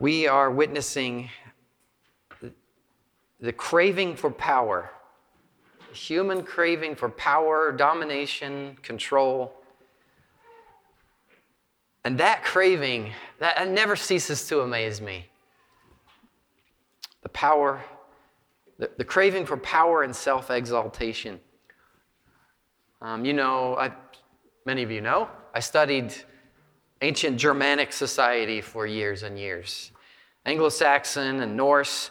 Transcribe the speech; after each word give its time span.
we 0.00 0.26
are 0.26 0.50
witnessing 0.50 1.28
the 3.38 3.52
craving 3.52 4.16
for 4.16 4.30
power, 4.30 4.90
human 5.92 6.42
craving 6.42 6.96
for 6.96 7.10
power, 7.10 7.70
domination, 7.70 8.78
control. 8.82 9.52
And 12.04 12.16
that 12.18 12.42
craving, 12.44 13.12
that, 13.40 13.68
never 13.68 13.94
ceases 13.94 14.48
to 14.48 14.60
amaze 14.60 15.02
me. 15.02 15.26
The 17.22 17.28
power, 17.28 17.82
the, 18.78 18.90
the 18.96 19.04
craving 19.04 19.44
for 19.44 19.58
power 19.58 20.02
and 20.02 20.16
self 20.16 20.50
exaltation. 20.50 21.38
Um, 23.02 23.26
you 23.26 23.34
know, 23.34 23.76
I, 23.76 23.92
many 24.64 24.82
of 24.82 24.90
you 24.90 25.02
know, 25.02 25.28
I 25.54 25.60
studied 25.60 26.14
ancient 27.02 27.38
Germanic 27.38 27.92
society 27.92 28.60
for 28.60 28.86
years 28.86 29.22
and 29.22 29.38
years 29.38 29.92
Anglo 30.46 30.68
Saxon 30.68 31.40
and 31.40 31.56
Norse. 31.56 32.10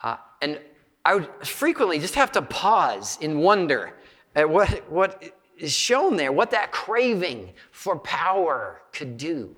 Uh, 0.00 0.16
and 0.40 0.60
I 1.04 1.16
would 1.16 1.28
frequently 1.46 1.98
just 1.98 2.14
have 2.14 2.32
to 2.32 2.42
pause 2.42 3.18
in 3.20 3.38
wonder 3.38 3.94
at 4.34 4.48
what, 4.48 4.90
what 4.90 5.22
is 5.58 5.72
shown 5.72 6.16
there, 6.16 6.32
what 6.32 6.50
that 6.52 6.72
craving 6.72 7.52
for 7.72 7.98
power 7.98 8.82
could 8.92 9.16
do. 9.16 9.56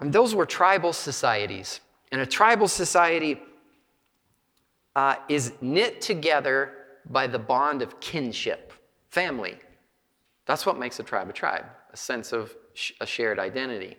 And 0.00 0.12
those 0.12 0.34
were 0.34 0.46
tribal 0.46 0.92
societies. 0.92 1.80
And 2.12 2.20
a 2.20 2.26
tribal 2.26 2.68
society 2.68 3.40
uh, 4.94 5.16
is 5.28 5.52
knit 5.60 6.00
together 6.00 6.72
by 7.10 7.26
the 7.26 7.38
bond 7.38 7.82
of 7.82 7.98
kinship, 8.00 8.72
family. 9.10 9.56
That's 10.46 10.64
what 10.64 10.78
makes 10.78 11.00
a 11.00 11.02
tribe 11.02 11.28
a 11.28 11.32
tribe, 11.32 11.66
a 11.92 11.96
sense 11.96 12.32
of 12.32 12.54
sh- 12.76 12.92
a 13.00 13.06
shared 13.06 13.38
identity. 13.38 13.96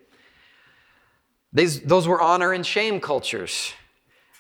These, 1.54 1.82
those 1.82 2.08
were 2.08 2.22
honor 2.22 2.54
and 2.54 2.66
shame 2.66 3.00
cultures. 3.00 3.74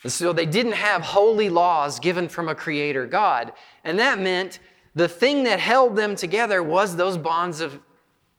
And 0.03 0.11
so 0.11 0.31
they 0.31 0.45
didn't 0.45 0.73
have 0.73 1.01
holy 1.01 1.49
laws 1.49 1.99
given 1.99 2.29
from 2.29 2.47
a 2.47 2.55
creator 2.55 3.05
God. 3.05 3.53
And 3.83 3.99
that 3.99 4.19
meant 4.19 4.59
the 4.95 5.07
thing 5.07 5.43
that 5.43 5.59
held 5.59 5.95
them 5.95 6.15
together 6.15 6.61
was 6.61 6.95
those 6.95 7.17
bonds 7.17 7.61
of 7.61 7.79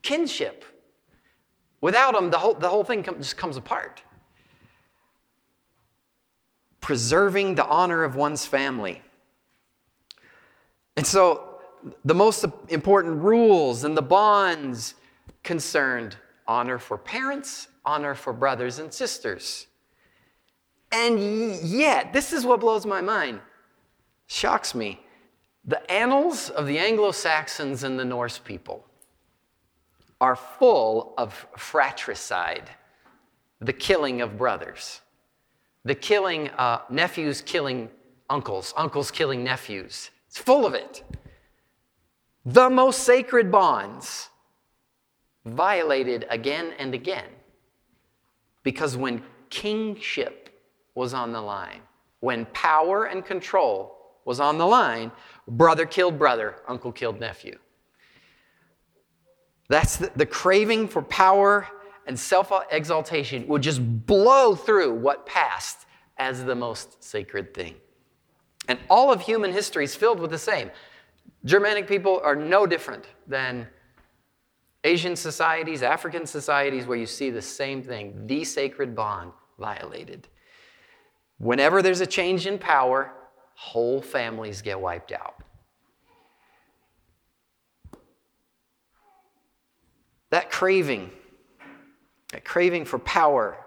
kinship. 0.03 0.65
Without 1.81 2.15
them, 2.15 2.31
the 2.31 2.39
whole, 2.39 2.55
the 2.55 2.69
whole 2.69 2.85
thing 2.85 3.03
just 3.03 3.37
comes 3.37 3.57
apart. 3.57 4.03
Preserving 6.81 7.57
the 7.57 7.67
honor 7.67 8.05
of 8.05 8.17
one's 8.17 8.47
family. 8.47 9.03
And 10.97 11.07
so 11.07 11.61
the 12.05 12.15
most 12.15 12.45
important 12.69 13.23
rules 13.23 13.85
and 13.85 13.97
the 13.97 14.03
bonds 14.03 14.95
concerned 15.43 16.17
honor 16.47 16.79
for 16.79 16.97
parents, 16.97 17.69
honor 17.85 18.15
for 18.15 18.33
brothers 18.33 18.79
and 18.79 18.93
sisters. 18.93 19.67
And 20.91 21.21
yet, 21.63 22.13
this 22.13 22.33
is 22.33 22.47
what 22.47 22.61
blows 22.61 22.87
my 22.87 23.01
mind, 23.01 23.41
shocks 24.27 24.75
me. 24.75 25.01
The 25.65 25.91
annals 25.91 26.49
of 26.51 26.67
the 26.67 26.79
Anglo 26.79 27.13
Saxons 27.13 27.83
and 27.83 27.99
the 27.99 28.05
Norse 28.05 28.39
people 28.39 28.87
are 30.21 30.35
full 30.35 31.15
of 31.19 31.47
fratricide, 31.57 32.71
the 33.61 33.73
killing 33.73 34.23
of 34.23 34.39
brothers, 34.39 35.03
the 35.85 35.95
killing, 35.95 36.49
uh, 36.51 36.81
nephews 36.91 37.43
killing 37.43 37.91
uncles, 38.31 38.73
uncles 38.77 39.11
killing 39.11 39.45
nephews. 39.45 40.11
It's 40.27 40.39
full 40.39 40.67
of 40.67 40.75
it. 40.75 41.03
The 42.45 42.71
most 42.71 43.01
sacred 43.01 43.53
bonds 43.53 44.31
violated 45.49 46.27
again 46.31 46.73
and 46.79 46.95
again. 46.95 47.29
Because 48.63 48.97
when 48.97 49.23
kingship 49.51 50.49
was 50.99 51.15
on 51.15 51.33
the 51.33 51.41
line. 51.41 51.81
When 52.21 52.45
power 52.47 53.05
and 53.05 53.25
control 53.25 53.97
was 54.25 54.41
on 54.41 54.59
the 54.59 54.67
line, 54.67 55.13
brother 55.47 55.87
killed 55.87 56.19
brother, 56.19 56.57
uncle 56.67 56.91
killed 56.91 57.21
nephew. 57.21 57.57
That's 59.69 59.97
the, 59.97 60.11
the 60.17 60.27
craving 60.27 60.89
for 60.89 61.03
power 61.03 61.69
and 62.07 62.19
self 62.19 62.53
exaltation 62.73 63.47
would 63.47 63.63
just 63.63 63.81
blow 64.07 64.57
through 64.57 64.95
what 64.95 65.25
passed 65.25 65.87
as 66.17 66.45
the 66.45 66.55
most 66.55 67.03
sacred 67.05 67.55
thing. 67.55 67.77
And 68.67 68.79
all 68.91 69.13
of 69.13 69.21
human 69.21 69.53
history 69.53 69.85
is 69.85 69.95
filled 69.95 70.19
with 70.19 70.31
the 70.31 70.39
same. 70.39 70.71
Germanic 71.45 71.87
people 71.87 72.21
are 72.25 72.35
no 72.35 72.67
different 72.67 73.05
than 73.27 73.69
Asian 74.85 75.17
societies, 75.17 75.83
African 75.83 76.27
societies, 76.27 76.87
where 76.87 76.99
you 76.99 77.07
see 77.07 77.31
the 77.31 77.43
same 77.43 77.83
thing 77.83 78.27
the 78.27 78.45
sacred 78.45 78.95
bond 78.95 79.33
violated. 79.59 80.29
Whenever 81.39 81.83
there's 81.83 82.01
a 82.01 82.07
change 82.07 82.47
in 82.47 82.59
power, 82.59 83.13
whole 83.55 84.01
families 84.01 84.63
get 84.63 84.81
wiped 84.81 85.13
out. 85.13 85.43
That 90.31 90.51
craving, 90.51 91.11
that 92.33 92.45
craving 92.45 92.85
for 92.85 92.99
power, 92.99 93.65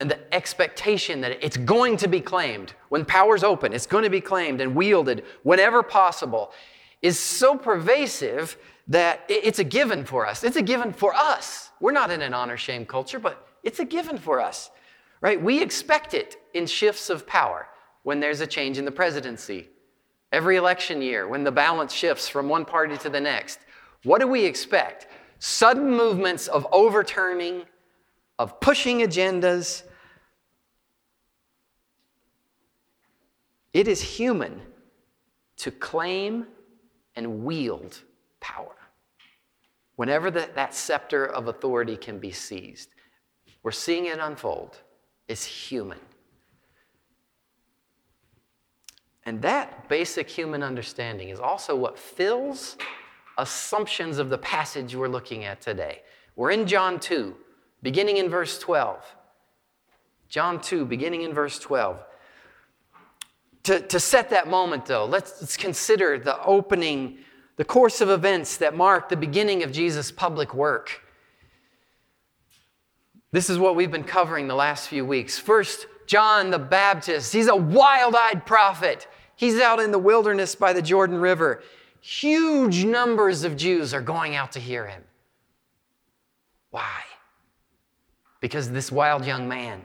and 0.00 0.10
the 0.10 0.34
expectation 0.34 1.20
that 1.22 1.44
it's 1.44 1.56
going 1.56 1.96
to 1.96 2.08
be 2.08 2.20
claimed 2.20 2.74
when 2.88 3.04
power's 3.04 3.42
open, 3.42 3.72
it's 3.72 3.86
going 3.86 4.04
to 4.04 4.10
be 4.10 4.20
claimed 4.20 4.60
and 4.60 4.74
wielded 4.74 5.24
whenever 5.42 5.82
possible, 5.82 6.52
is 7.02 7.18
so 7.18 7.56
pervasive 7.56 8.56
that 8.88 9.24
it's 9.28 9.58
a 9.58 9.64
given 9.64 10.04
for 10.04 10.26
us. 10.26 10.42
It's 10.42 10.56
a 10.56 10.62
given 10.62 10.92
for 10.92 11.14
us. 11.14 11.70
We're 11.80 11.92
not 11.92 12.10
in 12.10 12.22
an 12.22 12.34
honor 12.34 12.56
shame 12.56 12.86
culture, 12.86 13.18
but 13.18 13.46
it's 13.62 13.80
a 13.80 13.84
given 13.84 14.18
for 14.18 14.40
us 14.40 14.70
right? 15.20 15.40
We 15.40 15.60
expect 15.60 16.14
it 16.14 16.36
in 16.54 16.66
shifts 16.66 17.10
of 17.10 17.26
power 17.26 17.68
when 18.02 18.20
there's 18.20 18.40
a 18.40 18.46
change 18.46 18.78
in 18.78 18.84
the 18.84 18.90
presidency. 18.90 19.68
Every 20.30 20.56
election 20.56 21.02
year, 21.02 21.26
when 21.26 21.44
the 21.44 21.52
balance 21.52 21.92
shifts 21.92 22.28
from 22.28 22.48
one 22.48 22.64
party 22.64 22.96
to 22.98 23.08
the 23.08 23.20
next, 23.20 23.60
what 24.04 24.20
do 24.20 24.28
we 24.28 24.44
expect? 24.44 25.08
Sudden 25.38 25.90
movements 25.90 26.46
of 26.48 26.66
overturning, 26.72 27.64
of 28.38 28.60
pushing 28.60 29.00
agendas. 29.00 29.84
It 33.72 33.88
is 33.88 34.00
human 34.00 34.60
to 35.58 35.70
claim 35.70 36.46
and 37.16 37.44
wield 37.44 38.02
power 38.48 38.74
whenever 39.96 40.30
the, 40.30 40.48
that 40.54 40.74
scepter 40.74 41.26
of 41.26 41.48
authority 41.48 41.96
can 41.96 42.18
be 42.18 42.30
seized. 42.30 42.90
We're 43.62 43.72
seeing 43.72 44.06
it 44.06 44.18
unfold 44.20 44.78
is 45.26 45.44
human. 45.44 45.98
And 49.24 49.42
that 49.42 49.88
basic 49.88 50.30
human 50.30 50.62
understanding 50.62 51.28
is 51.28 51.40
also 51.40 51.76
what 51.76 51.98
fills 51.98 52.78
assumptions 53.36 54.18
of 54.18 54.30
the 54.30 54.38
passage 54.38 54.94
we're 54.94 55.08
looking 55.08 55.44
at 55.44 55.60
today. 55.60 56.02
We're 56.36 56.52
in 56.52 56.66
John 56.66 56.98
2, 56.98 57.34
beginning 57.82 58.16
in 58.16 58.30
verse 58.30 58.58
12. 58.58 59.04
John 60.28 60.60
2, 60.60 60.84
beginning 60.86 61.22
in 61.22 61.34
verse 61.34 61.58
12. 61.58 62.02
To, 63.64 63.80
to 63.80 64.00
set 64.00 64.30
that 64.30 64.48
moment, 64.48 64.86
though, 64.86 65.04
let's, 65.04 65.40
let's 65.40 65.56
consider 65.56 66.18
the 66.18 66.42
opening, 66.42 67.18
the 67.58 67.64
course 67.64 68.00
of 68.00 68.08
events 68.08 68.56
that 68.58 68.74
mark 68.74 69.08
the 69.08 69.16
beginning 69.16 69.64
of 69.64 69.72
Jesus' 69.72 70.10
public 70.10 70.54
work. 70.54 71.02
This 73.32 73.50
is 73.50 73.58
what 73.58 73.76
we've 73.76 73.90
been 73.90 74.04
covering 74.04 74.46
the 74.48 74.54
last 74.54 74.88
few 74.88 75.04
weeks. 75.04 75.38
First, 75.38 75.86
John 76.06 76.50
the 76.50 76.58
Baptist. 76.58 77.32
He's 77.32 77.48
a 77.48 77.56
wild 77.56 78.14
eyed 78.14 78.46
prophet. 78.46 79.08
He's 79.36 79.60
out 79.60 79.80
in 79.80 79.90
the 79.90 79.98
wilderness 79.98 80.54
by 80.54 80.72
the 80.72 80.80
Jordan 80.80 81.20
River. 81.20 81.62
Huge 82.00 82.84
numbers 82.84 83.42
of 83.42 83.56
Jews 83.56 83.92
are 83.92 84.00
going 84.00 84.36
out 84.36 84.52
to 84.52 84.60
hear 84.60 84.86
him. 84.86 85.02
Why? 86.70 87.02
Because 88.40 88.70
this 88.70 88.92
wild 88.92 89.26
young 89.26 89.48
man 89.48 89.82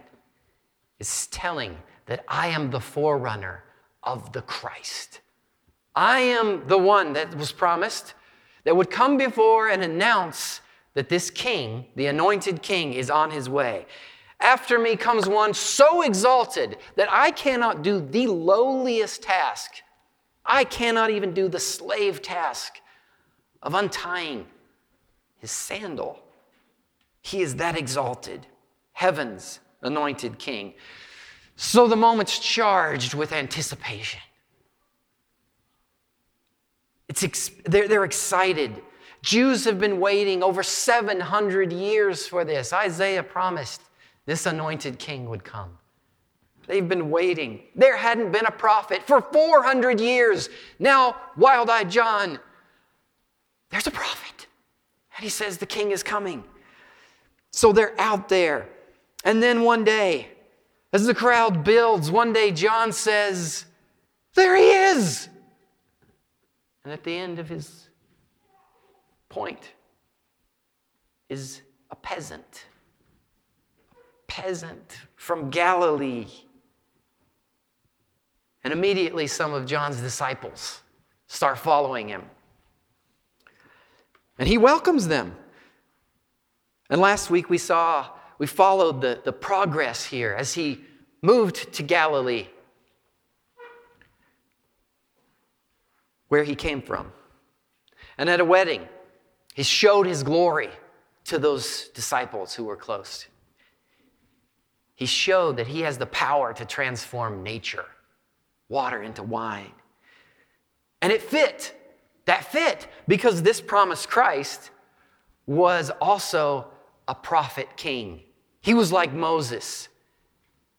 is 1.00 1.28
telling 1.28 1.78
that 2.06 2.24
I 2.28 2.50
am 2.50 2.70
the 2.70 2.80
forerunner 2.80 3.64
of 4.04 4.32
the 4.32 4.44
Christ. 4.44 5.22
I 5.96 6.20
am 6.20 6.68
the 6.68 6.78
one 6.78 7.14
that 7.14 7.36
was 7.36 7.52
promised 7.52 8.14
that 8.64 8.76
would 8.76 8.90
come 8.90 9.18
before 9.18 9.70
and 9.70 9.84
announce 9.84 10.62
that 10.94 11.10
this 11.10 11.30
king, 11.30 11.86
the 11.96 12.08
anointed 12.08 12.62
king, 12.62 12.94
is 12.94 13.10
on 13.10 13.32
his 13.32 13.50
way. 13.50 13.86
After 14.40 14.78
me 14.78 14.96
comes 14.96 15.28
one 15.28 15.54
so 15.54 16.02
exalted 16.02 16.78
that 16.96 17.12
I 17.12 17.32
cannot 17.32 17.82
do 17.82 18.00
the 18.00 18.28
lowliest 18.28 19.24
task. 19.24 19.82
I 20.46 20.64
cannot 20.64 21.10
even 21.10 21.34
do 21.34 21.48
the 21.48 21.60
slave 21.60 22.22
task 22.22 22.80
of 23.62 23.74
untying 23.74 24.46
his 25.38 25.52
sandal. 25.52 26.20
He 27.22 27.42
is 27.42 27.56
that 27.56 27.78
exalted, 27.78 28.46
heaven's 28.92 29.60
anointed 29.82 30.40
king. 30.40 30.74
So 31.56 31.88
the 31.88 31.96
moment's 31.96 32.40
charged 32.40 33.14
with 33.14 33.32
anticipation. 33.32 34.20
It's 37.14 37.24
ex- 37.24 37.52
they're, 37.66 37.88
they're 37.88 38.06
excited 38.06 38.82
Jews 39.24 39.64
have 39.64 39.80
been 39.80 40.02
waiting 40.02 40.44
over 40.44 40.62
700 40.62 41.72
years 41.72 42.28
for 42.28 42.44
this. 42.44 42.74
Isaiah 42.74 43.24
promised 43.24 43.82
this 44.26 44.46
anointed 44.46 45.00
king 45.00 45.30
would 45.30 45.46
come. 45.46 45.78
They've 46.68 46.88
been 46.88 47.10
waiting. 47.10 47.62
There 47.74 47.96
hadn't 47.96 48.34
been 48.34 48.46
a 48.46 48.52
prophet 48.52 49.02
for 49.08 49.22
400 49.22 50.02
years. 50.02 50.50
Now, 50.78 51.16
wild 51.38 51.70
eyed 51.70 51.90
John, 51.90 52.38
there's 53.70 53.88
a 53.88 53.92
prophet. 53.92 54.48
And 55.16 55.24
he 55.24 55.30
says 55.30 55.58
the 55.58 55.66
king 55.66 55.92
is 55.92 56.04
coming. 56.04 56.44
So 57.52 57.72
they're 57.72 58.00
out 58.00 58.28
there. 58.28 58.68
And 59.24 59.42
then 59.42 59.62
one 59.62 59.86
day, 59.86 60.28
as 60.92 61.06
the 61.06 61.16
crowd 61.16 61.64
builds, 61.64 62.12
one 62.12 62.34
day 62.34 62.52
John 62.52 62.92
says, 62.92 63.66
There 64.36 64.58
he 64.58 64.70
is. 64.70 65.30
And 66.84 66.92
at 66.92 67.04
the 67.04 67.16
end 67.16 67.40
of 67.40 67.48
his 67.48 67.90
point 69.30 69.72
is 71.30 71.62
a 71.90 71.96
peasant. 71.96 72.66
A 73.92 73.96
peasant 74.28 74.98
from 75.16 75.50
Galilee. 75.50 76.28
And 78.64 78.74
immediately 78.74 79.28
some 79.28 79.54
of 79.54 79.66
John's 79.66 80.00
disciples 80.00 80.82
start 81.28 81.58
following 81.58 82.10
him. 82.10 82.24
And 84.38 84.48
he 84.48 84.58
welcomes 84.58 85.08
them. 85.08 85.36
And 86.90 87.00
last 87.00 87.30
week 87.30 87.50
we 87.50 87.58
saw, 87.58 88.10
we 88.38 88.48
followed 88.48 89.02
the, 89.02 89.22
the 89.24 89.34
progress 89.34 90.06
here 90.06 90.36
as 90.38 90.54
he 90.54 90.82
moved 91.22 91.74
to 91.74 91.84
Galilee, 91.84 92.48
where 96.34 96.44
he 96.44 96.56
came 96.56 96.82
from. 96.82 97.12
And 98.18 98.28
at 98.28 98.40
a 98.40 98.44
wedding, 98.44 98.88
he 99.54 99.62
showed 99.62 100.08
his 100.08 100.24
glory 100.24 100.72
to 101.26 101.38
those 101.38 101.90
disciples 101.90 102.56
who 102.56 102.64
were 102.64 102.76
close. 102.76 103.28
He 104.96 105.06
showed 105.06 105.58
that 105.58 105.68
he 105.68 105.82
has 105.82 106.00
the 106.00 106.08
power 106.08 106.52
to 106.52 106.66
transform 106.66 107.44
nature, 107.44 107.86
water 108.68 109.04
into 109.04 109.22
wine. 109.22 109.74
And 111.04 111.14
it 111.14 111.22
fit. 111.22 111.80
That 112.26 112.52
fit 112.52 112.88
because 113.08 113.44
this 113.44 113.62
promised 113.62 114.10
Christ 114.10 114.72
was 115.46 115.92
also 116.02 116.66
a 117.08 117.14
prophet 117.14 117.68
king. 117.78 118.22
He 118.60 118.74
was 118.74 118.92
like 118.92 119.14
Moses. 119.14 119.88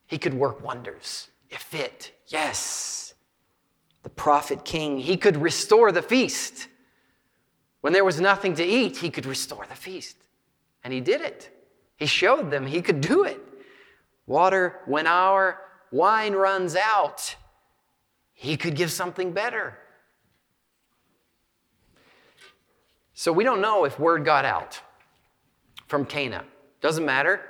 He 0.08 0.18
could 0.18 0.34
work 0.34 0.64
wonders. 0.64 1.28
It 1.48 1.60
fit. 1.60 2.10
Yes. 2.26 3.03
The 4.04 4.10
prophet 4.10 4.64
king. 4.64 4.98
He 4.98 5.16
could 5.16 5.36
restore 5.36 5.90
the 5.90 6.02
feast. 6.02 6.68
When 7.80 7.92
there 7.92 8.04
was 8.04 8.20
nothing 8.20 8.54
to 8.54 8.64
eat, 8.64 8.98
he 8.98 9.10
could 9.10 9.26
restore 9.26 9.66
the 9.66 9.74
feast. 9.74 10.16
And 10.84 10.92
he 10.92 11.00
did 11.00 11.20
it. 11.20 11.50
He 11.96 12.06
showed 12.06 12.50
them 12.50 12.66
he 12.66 12.80
could 12.80 13.00
do 13.00 13.24
it. 13.24 13.40
Water, 14.26 14.80
when 14.86 15.06
our 15.06 15.60
wine 15.90 16.34
runs 16.34 16.76
out, 16.76 17.34
he 18.32 18.56
could 18.56 18.76
give 18.76 18.92
something 18.92 19.32
better. 19.32 19.78
So 23.14 23.32
we 23.32 23.44
don't 23.44 23.60
know 23.60 23.84
if 23.84 23.98
word 23.98 24.24
got 24.24 24.44
out 24.44 24.80
from 25.86 26.04
Cana. 26.04 26.44
Doesn't 26.80 27.04
matter. 27.04 27.40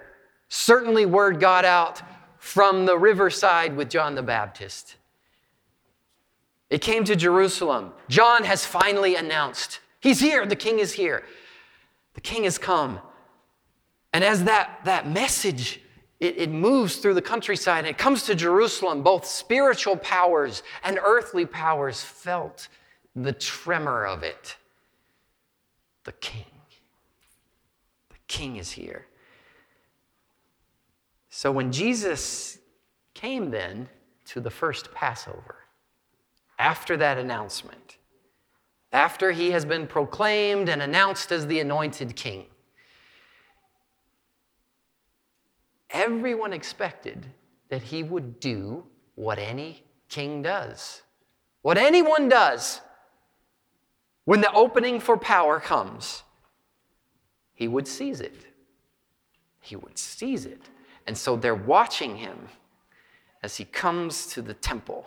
Certainly, 0.48 1.06
word 1.06 1.40
got 1.40 1.64
out 1.64 2.02
from 2.38 2.86
the 2.86 2.96
riverside 2.96 3.74
with 3.74 3.88
John 3.88 4.14
the 4.14 4.22
Baptist. 4.22 4.96
It 6.70 6.80
came 6.80 7.04
to 7.04 7.16
Jerusalem. 7.16 7.92
John 8.08 8.44
has 8.44 8.64
finally 8.64 9.16
announced, 9.16 9.80
He's 10.00 10.20
here, 10.20 10.44
the 10.44 10.56
king 10.56 10.78
is 10.80 10.92
here. 10.92 11.24
The 12.14 12.20
king 12.20 12.44
has 12.44 12.58
come. 12.58 13.00
And 14.12 14.22
as 14.22 14.44
that, 14.44 14.80
that 14.84 15.08
message 15.08 15.80
it, 16.20 16.38
it, 16.38 16.50
moves 16.50 16.96
through 16.96 17.14
the 17.14 17.22
countryside 17.22 17.80
and 17.80 17.88
it 17.88 17.98
comes 17.98 18.22
to 18.24 18.34
Jerusalem, 18.34 19.02
both 19.02 19.26
spiritual 19.26 19.96
powers 19.96 20.62
and 20.84 20.98
earthly 21.02 21.44
powers 21.44 22.02
felt 22.02 22.68
the 23.16 23.32
tremor 23.32 24.06
of 24.06 24.22
it. 24.22 24.56
The 26.04 26.12
king. 26.12 26.44
The 28.10 28.16
king 28.28 28.56
is 28.56 28.70
here. 28.70 29.06
So 31.30 31.50
when 31.50 31.72
Jesus 31.72 32.58
came 33.12 33.50
then 33.50 33.88
to 34.26 34.40
the 34.40 34.50
first 34.50 34.94
Passover, 34.94 35.63
after 36.58 36.96
that 36.96 37.18
announcement, 37.18 37.98
after 38.92 39.32
he 39.32 39.50
has 39.50 39.64
been 39.64 39.86
proclaimed 39.86 40.68
and 40.68 40.80
announced 40.80 41.32
as 41.32 41.46
the 41.46 41.60
anointed 41.60 42.14
king, 42.14 42.46
everyone 45.90 46.52
expected 46.52 47.26
that 47.68 47.82
he 47.82 48.02
would 48.02 48.38
do 48.40 48.84
what 49.14 49.38
any 49.38 49.82
king 50.08 50.42
does. 50.42 51.02
What 51.62 51.78
anyone 51.78 52.28
does 52.28 52.80
when 54.24 54.40
the 54.40 54.52
opening 54.52 55.00
for 55.00 55.16
power 55.16 55.60
comes, 55.60 56.22
he 57.52 57.68
would 57.68 57.86
seize 57.86 58.20
it. 58.20 58.46
He 59.60 59.76
would 59.76 59.98
seize 59.98 60.46
it. 60.46 60.62
And 61.06 61.16
so 61.16 61.36
they're 61.36 61.54
watching 61.54 62.16
him 62.16 62.48
as 63.42 63.56
he 63.56 63.64
comes 63.64 64.26
to 64.28 64.42
the 64.42 64.54
temple. 64.54 65.06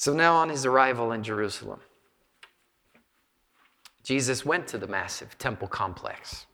So 0.00 0.12
now, 0.12 0.36
on 0.36 0.48
his 0.48 0.64
arrival 0.64 1.10
in 1.10 1.24
Jerusalem, 1.24 1.80
Jesus 4.04 4.44
went 4.44 4.68
to 4.68 4.78
the 4.78 4.86
massive 4.86 5.36
temple 5.38 5.66
complex. 5.66 6.46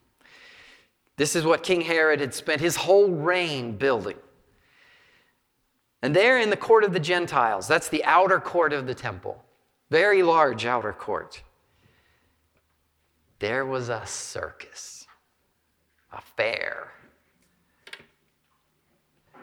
This 1.17 1.35
is 1.35 1.45
what 1.45 1.61
King 1.61 1.81
Herod 1.81 2.21
had 2.21 2.33
spent 2.33 2.59
his 2.59 2.75
whole 2.75 3.11
reign 3.11 3.77
building. 3.77 4.17
And 6.01 6.15
there 6.15 6.39
in 6.39 6.49
the 6.49 6.57
court 6.57 6.83
of 6.83 6.91
the 6.91 6.99
Gentiles, 6.99 7.67
that's 7.67 7.87
the 7.87 8.03
outer 8.05 8.39
court 8.39 8.73
of 8.73 8.87
the 8.87 8.95
temple, 8.95 9.45
very 9.91 10.23
large 10.23 10.65
outer 10.65 10.91
court, 10.91 11.43
there 13.37 13.63
was 13.63 13.89
a 13.89 14.01
circus, 14.07 15.05
a 16.11 16.19
fair. 16.19 16.93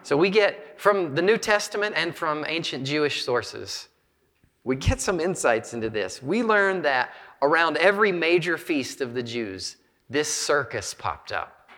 So 0.02 0.16
we 0.16 0.28
get 0.28 0.80
from 0.80 1.14
the 1.14 1.22
New 1.22 1.38
Testament 1.38 1.94
and 1.96 2.16
from 2.16 2.44
ancient 2.48 2.84
Jewish 2.84 3.24
sources, 3.24 3.88
we 4.64 4.76
get 4.76 5.00
some 5.00 5.20
insights 5.20 5.74
into 5.74 5.90
this. 5.90 6.22
We 6.22 6.42
learn 6.42 6.82
that 6.82 7.10
around 7.40 7.76
every 7.78 8.12
major 8.12 8.56
feast 8.56 9.00
of 9.00 9.14
the 9.14 9.22
Jews, 9.22 9.76
this 10.08 10.32
circus 10.32 10.94
popped 10.94 11.32
up. 11.32 11.68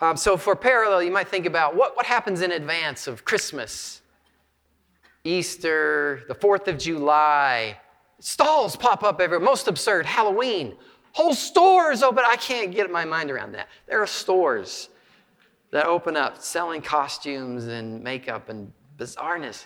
Um, 0.00 0.16
so, 0.16 0.36
for 0.36 0.54
parallel, 0.54 1.02
you 1.02 1.10
might 1.10 1.28
think 1.28 1.46
about 1.46 1.74
what, 1.74 1.96
what 1.96 2.06
happens 2.06 2.40
in 2.40 2.52
advance 2.52 3.06
of 3.06 3.24
Christmas, 3.24 4.02
Easter, 5.24 6.22
the 6.28 6.34
4th 6.34 6.68
of 6.68 6.78
July. 6.78 7.78
Stalls 8.20 8.76
pop 8.76 9.02
up 9.02 9.20
everywhere. 9.20 9.44
Most 9.44 9.68
absurd. 9.68 10.06
Halloween. 10.06 10.76
Whole 11.12 11.34
stores 11.34 12.02
open. 12.02 12.24
I 12.26 12.36
can't 12.36 12.70
get 12.70 12.90
my 12.90 13.04
mind 13.04 13.30
around 13.30 13.52
that. 13.52 13.68
There 13.86 14.00
are 14.00 14.06
stores 14.06 14.88
that 15.70 15.86
open 15.86 16.16
up 16.16 16.40
selling 16.40 16.80
costumes 16.80 17.66
and 17.66 18.02
makeup 18.02 18.48
and 18.48 18.72
bizarreness. 18.98 19.64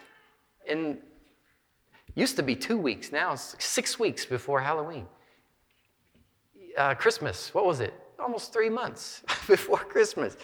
In 0.67 0.99
Used 2.15 2.37
to 2.37 2.43
be 2.43 2.55
two 2.55 2.77
weeks, 2.77 3.11
now 3.11 3.33
it's 3.33 3.57
six 3.59 3.99
weeks 3.99 4.27
before 4.27 4.61
Halloween. 4.61 5.07
Uh, 6.77 6.95
Christmas, 6.95 7.55
what 7.55 7.65
was 7.65 7.81
it? 7.81 7.95
Almost 8.19 8.53
three 8.53 8.69
months 8.69 9.23
before 9.47 9.79
Christmas. 9.79 10.37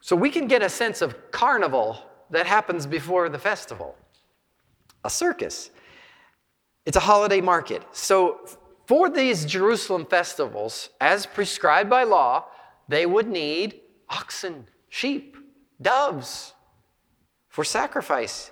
So 0.00 0.16
we 0.16 0.30
can 0.30 0.46
get 0.46 0.62
a 0.62 0.68
sense 0.68 1.00
of 1.00 1.30
carnival 1.30 1.98
that 2.30 2.46
happens 2.46 2.86
before 2.86 3.28
the 3.28 3.38
festival. 3.38 3.96
A 5.04 5.10
circus. 5.10 5.70
It's 6.84 6.96
a 6.96 7.00
holiday 7.00 7.40
market. 7.40 7.82
So 7.92 8.40
for 8.86 9.08
these 9.08 9.44
Jerusalem 9.44 10.06
festivals, 10.06 10.90
as 11.00 11.24
prescribed 11.24 11.90
by 11.90 12.02
law, 12.02 12.46
they 12.88 13.06
would 13.06 13.28
need 13.28 13.80
oxen, 14.08 14.66
sheep, 14.88 15.36
doves 15.80 16.54
for 17.56 17.64
sacrifice. 17.64 18.50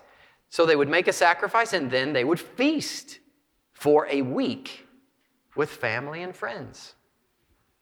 So 0.49 0.64
they 0.64 0.76
would 0.76 0.88
make 0.88 1.08
a 1.08 1.12
sacrifice 1.12 1.75
and 1.75 1.90
then 1.90 2.14
they 2.14 2.25
would 2.25 2.40
feast 2.40 3.18
for 3.75 4.06
a 4.08 4.23
week 4.23 4.87
with 5.56 5.68
family 5.68 6.23
and 6.23 6.34
friends. 6.34 6.94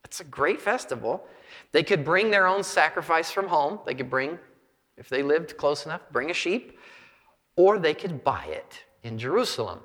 It's 0.05 0.19
a 0.19 0.25
great 0.25 0.61
festival. 0.61 1.25
They 1.71 1.85
could 1.85 2.05
bring 2.05 2.33
their 2.33 2.49
own 2.49 2.65
sacrifice 2.65 3.31
from 3.31 3.47
home. 3.47 3.79
They 3.87 3.95
could 3.95 4.11
bring, 4.11 4.37
if 4.97 5.09
they 5.09 5.23
lived 5.23 5.57
close 5.57 5.87
enough, 5.87 6.01
bring 6.11 6.29
a 6.29 6.35
sheep, 6.35 6.77
or 7.55 7.79
they 7.79 7.95
could 7.95 8.25
buy 8.25 8.47
it 8.47 8.83
in 9.05 9.17
Jerusalem. 9.17 9.79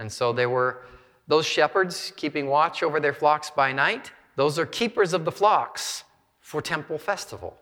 And 0.00 0.10
so 0.10 0.32
there 0.32 0.50
were 0.50 0.82
those 1.28 1.46
shepherds 1.46 2.12
keeping 2.16 2.48
watch 2.48 2.82
over 2.82 2.98
their 2.98 3.14
flocks 3.14 3.50
by 3.50 3.70
night. 3.70 4.10
Those 4.34 4.58
are 4.58 4.66
keepers 4.66 5.12
of 5.12 5.24
the 5.24 5.30
flocks 5.30 6.02
for 6.40 6.60
temple 6.60 6.98
festival. 6.98 7.56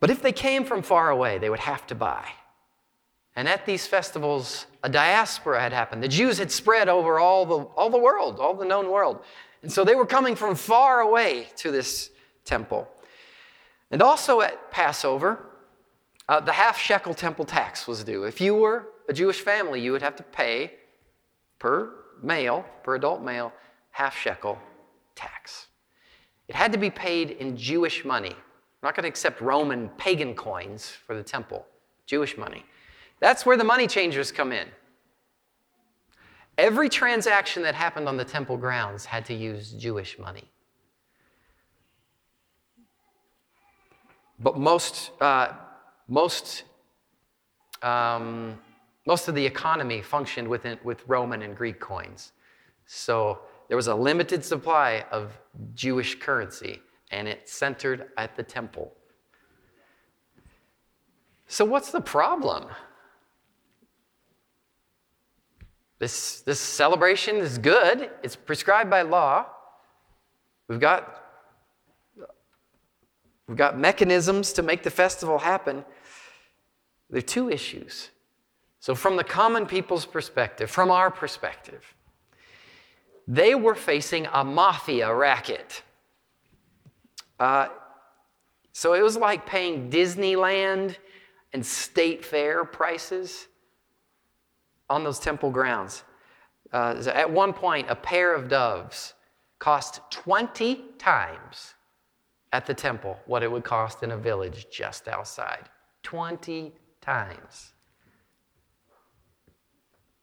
But 0.00 0.10
if 0.10 0.22
they 0.22 0.32
came 0.32 0.64
from 0.64 0.82
far 0.82 1.10
away, 1.10 1.38
they 1.38 1.50
would 1.50 1.60
have 1.60 1.86
to 1.88 1.94
buy. 1.94 2.28
And 3.34 3.48
at 3.48 3.66
these 3.66 3.86
festivals, 3.86 4.66
a 4.82 4.88
diaspora 4.88 5.60
had 5.60 5.72
happened. 5.72 6.02
The 6.02 6.08
Jews 6.08 6.38
had 6.38 6.50
spread 6.50 6.88
over 6.88 7.18
all 7.18 7.46
the, 7.46 7.58
all 7.76 7.90
the 7.90 7.98
world, 7.98 8.40
all 8.40 8.54
the 8.54 8.64
known 8.64 8.90
world. 8.90 9.20
And 9.62 9.70
so 9.70 9.84
they 9.84 9.94
were 9.94 10.06
coming 10.06 10.34
from 10.34 10.54
far 10.54 11.00
away 11.00 11.48
to 11.56 11.70
this 11.70 12.10
temple. 12.44 12.88
And 13.90 14.02
also 14.02 14.40
at 14.40 14.70
Passover, 14.70 15.46
uh, 16.28 16.40
the 16.40 16.52
half 16.52 16.78
shekel 16.78 17.14
temple 17.14 17.44
tax 17.44 17.86
was 17.86 18.04
due. 18.04 18.24
If 18.24 18.40
you 18.40 18.54
were 18.54 18.88
a 19.08 19.12
Jewish 19.12 19.40
family, 19.40 19.80
you 19.80 19.92
would 19.92 20.02
have 20.02 20.16
to 20.16 20.22
pay 20.22 20.72
per 21.58 21.94
male, 22.22 22.64
per 22.82 22.96
adult 22.96 23.22
male, 23.22 23.52
half 23.90 24.16
shekel 24.16 24.58
tax. 25.14 25.68
It 26.48 26.54
had 26.54 26.72
to 26.72 26.78
be 26.78 26.90
paid 26.90 27.30
in 27.30 27.56
Jewish 27.56 28.04
money. 28.04 28.34
Not 28.82 28.94
going 28.94 29.02
to 29.02 29.08
accept 29.08 29.40
Roman 29.40 29.88
pagan 29.90 30.34
coins 30.34 30.88
for 30.88 31.14
the 31.14 31.22
temple, 31.22 31.66
Jewish 32.06 32.36
money. 32.36 32.64
That's 33.20 33.44
where 33.44 33.56
the 33.56 33.64
money 33.64 33.86
changers 33.86 34.30
come 34.30 34.52
in. 34.52 34.68
Every 36.56 36.88
transaction 36.88 37.62
that 37.64 37.74
happened 37.74 38.08
on 38.08 38.16
the 38.16 38.24
temple 38.24 38.56
grounds 38.56 39.04
had 39.04 39.24
to 39.26 39.34
use 39.34 39.72
Jewish 39.72 40.18
money. 40.18 40.50
But 44.40 44.56
most, 44.58 45.10
uh, 45.20 45.52
most, 46.06 46.64
um, 47.82 48.58
most 49.06 49.28
of 49.28 49.34
the 49.34 49.44
economy 49.44 50.02
functioned 50.02 50.46
within, 50.46 50.78
with 50.84 51.02
Roman 51.08 51.42
and 51.42 51.56
Greek 51.56 51.80
coins. 51.80 52.32
So 52.86 53.40
there 53.68 53.76
was 53.76 53.88
a 53.88 53.94
limited 53.94 54.44
supply 54.44 55.04
of 55.10 55.38
Jewish 55.74 56.18
currency, 56.18 56.80
and 57.10 57.26
it 57.28 57.48
centered 57.48 58.08
at 58.16 58.36
the 58.36 58.42
temple. 58.42 58.92
So, 61.46 61.64
what's 61.64 61.90
the 61.90 62.00
problem? 62.00 62.66
This, 65.98 66.42
this 66.42 66.60
celebration 66.60 67.36
is 67.36 67.58
good, 67.58 68.10
it's 68.22 68.36
prescribed 68.36 68.90
by 68.90 69.02
law. 69.02 69.46
We've 70.68 70.78
got, 70.78 71.24
we've 73.48 73.56
got 73.56 73.78
mechanisms 73.78 74.52
to 74.52 74.62
make 74.62 74.82
the 74.82 74.90
festival 74.90 75.38
happen. 75.38 75.84
There 77.10 77.18
are 77.18 77.22
two 77.22 77.50
issues. 77.50 78.10
So, 78.80 78.94
from 78.94 79.16
the 79.16 79.24
common 79.24 79.66
people's 79.66 80.06
perspective, 80.06 80.70
from 80.70 80.90
our 80.90 81.10
perspective, 81.10 81.94
they 83.26 83.54
were 83.54 83.74
facing 83.74 84.26
a 84.32 84.44
mafia 84.44 85.12
racket. 85.12 85.82
Uh, 87.38 87.68
so 88.72 88.94
it 88.94 89.02
was 89.02 89.16
like 89.16 89.46
paying 89.46 89.90
Disneyland 89.90 90.96
and 91.52 91.64
state 91.64 92.24
fair 92.24 92.64
prices 92.64 93.48
on 94.90 95.04
those 95.04 95.18
temple 95.18 95.50
grounds. 95.50 96.04
Uh, 96.72 97.02
at 97.14 97.30
one 97.30 97.52
point, 97.52 97.88
a 97.88 97.94
pair 97.94 98.34
of 98.34 98.48
doves 98.48 99.14
cost 99.58 100.00
20 100.10 100.84
times 100.98 101.74
at 102.52 102.66
the 102.66 102.74
temple 102.74 103.18
what 103.26 103.42
it 103.42 103.50
would 103.50 103.64
cost 103.64 104.02
in 104.02 104.12
a 104.12 104.16
village 104.16 104.66
just 104.70 105.08
outside. 105.08 105.68
20 106.02 106.72
times. 107.00 107.72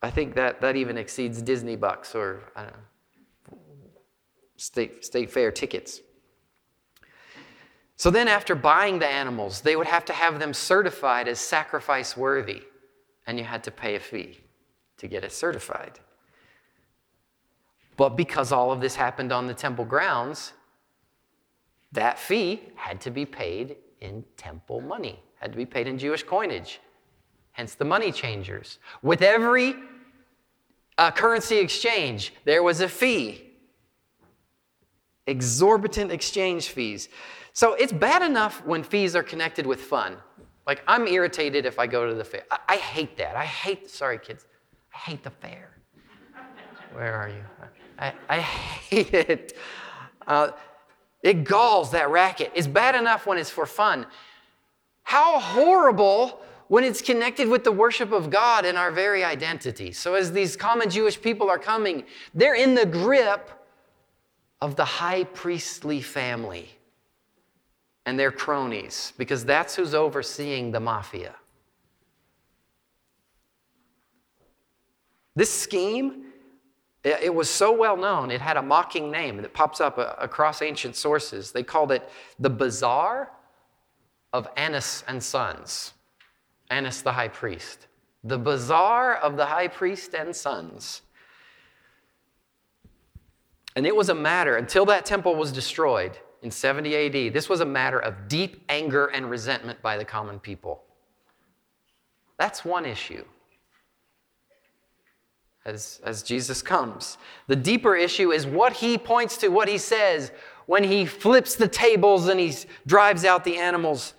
I 0.02 0.10
think 0.12 0.36
that, 0.36 0.62
that 0.62 0.76
even 0.76 0.98
exceeds 0.98 1.42
Disney 1.42 1.76
bucks 1.76 2.16
or, 2.16 2.44
know, 2.56 3.58
state, 4.58 5.04
state 5.04 5.32
fair 5.32 5.52
tickets. 5.52 6.02
So 7.98 8.10
then, 8.10 8.28
after 8.28 8.56
buying 8.56 9.00
the 9.00 9.08
animals, 9.08 9.62
they 9.62 9.76
would 9.76 9.88
have 9.88 10.04
to 10.06 10.14
have 10.14 10.40
them 10.40 10.54
certified 10.54 11.28
as 11.28 11.40
sacrifice 11.40 12.18
worthy, 12.18 12.62
and 13.26 13.38
you 13.38 13.46
had 13.46 13.64
to 13.64 13.72
pay 13.72 13.96
a 13.96 14.00
fee 14.00 14.40
to 14.98 15.08
get 15.08 15.24
it 15.24 15.32
certified. 15.32 16.00
But 17.98 18.18
because 18.18 18.52
all 18.52 18.72
of 18.72 18.82
this 18.82 18.96
happened 18.96 19.32
on 19.32 19.48
the 19.48 19.54
temple 19.54 19.86
grounds, 19.86 20.52
that 21.94 22.20
fee 22.20 22.62
had 22.76 23.00
to 23.02 23.12
be 23.12 23.26
paid 23.26 23.78
in 24.02 24.26
temple 24.36 24.82
money, 24.82 25.24
had 25.40 25.54
to 25.54 25.58
be 25.58 25.66
paid 25.66 25.88
in 25.88 25.98
Jewish 25.98 26.24
coinage, 26.24 26.82
hence 27.54 27.76
the 27.76 27.86
money 27.86 28.12
changers. 28.12 28.80
With 29.02 29.22
every 29.22 29.76
uh, 30.98 31.12
currency 31.12 31.58
exchange, 31.58 32.34
there 32.44 32.64
was 32.64 32.82
a 32.82 32.90
fee 32.90 33.45
exorbitant 35.28 36.12
exchange 36.12 36.70
fees. 36.70 37.10
So 37.54 37.74
it's 37.74 37.94
bad 37.94 38.22
enough 38.22 38.66
when 38.66 38.84
fees 38.84 39.16
are 39.16 39.24
connected 39.24 39.66
with 39.66 39.82
fun. 39.82 40.18
Like, 40.68 40.84
I'm 40.88 41.08
irritated 41.08 41.66
if 41.66 41.80
I 41.80 41.88
go 41.88 42.08
to 42.08 42.16
the 42.16 42.24
fair. 42.24 42.44
I, 42.52 42.58
I 42.70 42.76
hate 42.78 43.18
that. 43.18 43.36
I 43.36 43.46
hate, 43.46 43.90
sorry, 43.90 44.18
kids, 44.18 44.46
I 44.94 44.98
hate 44.98 45.24
the 45.24 45.30
fair. 45.30 45.78
Where 46.94 47.14
are 47.14 47.30
you? 47.30 47.44
I, 48.00 48.14
I 48.30 48.40
hate 48.40 49.14
it. 49.14 49.58
Uh, 50.28 50.52
it 51.22 51.44
galls 51.44 51.92
that 51.92 52.10
racket. 52.10 52.52
It's 52.56 52.68
bad 52.68 52.96
enough 52.96 53.26
when 53.26 53.38
it's 53.38 53.50
for 53.50 53.66
fun. 53.66 54.06
How 55.04 55.40
horrible 55.40 56.42
when 56.68 56.84
it's 56.84 57.02
connected 57.02 57.48
with 57.48 57.64
the 57.64 57.72
worship 57.72 58.12
of 58.12 58.30
God 58.30 58.66
and 58.66 58.78
our 58.78 58.92
very 58.92 59.24
identity. 59.24 59.92
So, 59.92 60.16
as 60.16 60.32
these 60.32 60.56
common 60.56 60.90
Jewish 60.90 61.22
people 61.22 61.50
are 61.50 61.60
coming, 61.60 62.06
they're 62.34 62.56
in 62.56 62.74
the 62.76 62.86
grip 62.86 63.52
of 64.66 64.76
the 64.76 64.84
high 64.84 65.24
priestly 65.24 66.02
family 66.02 66.68
and 68.08 68.20
their 68.20 68.32
cronies, 68.32 69.14
because 69.16 69.46
that's 69.46 69.76
who's 69.76 69.94
overseeing 69.94 70.72
the 70.72 70.80
mafia. 70.80 71.36
This 75.36 75.54
scheme, 75.54 76.26
it 77.04 77.34
was 77.34 77.48
so 77.48 77.72
well 77.78 77.96
known, 77.96 78.32
it 78.32 78.42
had 78.42 78.58
a 78.58 78.62
mocking 78.64 79.12
name 79.12 79.38
that 79.38 79.54
pops 79.54 79.80
up 79.80 80.00
uh, 80.00 80.16
across 80.18 80.64
ancient 80.64 80.96
sources. 80.96 81.52
They 81.52 81.62
called 81.62 81.92
it 81.92 82.10
the 82.40 82.50
Bazaar 82.50 83.32
of 84.34 84.48
Annas 84.58 85.04
and 85.08 85.22
Sons. 85.22 85.94
Annas 86.72 87.04
the 87.04 87.12
high 87.12 87.28
priest. 87.28 87.86
The 88.24 88.40
Bazaar 88.40 89.18
of 89.18 89.38
the 89.38 89.46
high 89.46 89.68
priest 89.68 90.16
and 90.16 90.36
sons. 90.36 91.04
And 93.76 93.86
it 93.86 93.96
was 93.96 94.10
a 94.10 94.16
matter, 94.16 94.56
until 94.56 94.86
that 94.86 95.06
temple 95.06 95.36
was 95.36 95.52
destroyed 95.52 96.18
in 96.42 96.52
70 96.52 96.96
AD, 96.96 97.34
this 97.34 97.50
was 97.50 97.62
a 97.62 97.66
matter 97.66 98.00
of 98.00 98.28
deep 98.28 98.64
anger 98.70 99.08
and 99.08 99.30
resentment 99.30 99.82
by 99.82 99.98
the 99.98 100.06
common 100.06 100.40
people. 100.40 100.84
That's 102.38 102.64
one 102.64 102.86
issue. 102.86 103.26
As, 105.66 106.00
as 106.04 106.22
Jesus 106.22 106.62
comes. 106.62 107.18
The 107.48 107.56
deeper 107.56 107.96
issue 107.96 108.32
is 108.32 108.46
what 108.46 108.74
he 108.74 109.00
points 109.00 109.38
to, 109.38 109.48
what 109.48 109.68
he 109.68 109.80
says 109.80 110.32
when 110.68 110.84
he 110.84 111.06
flips 111.06 111.56
the 111.56 111.68
tables 111.68 112.28
and 112.28 112.40
he 112.40 112.54
drives 112.86 113.26
out 113.26 113.44
the 113.44 113.58
animals 113.58 114.14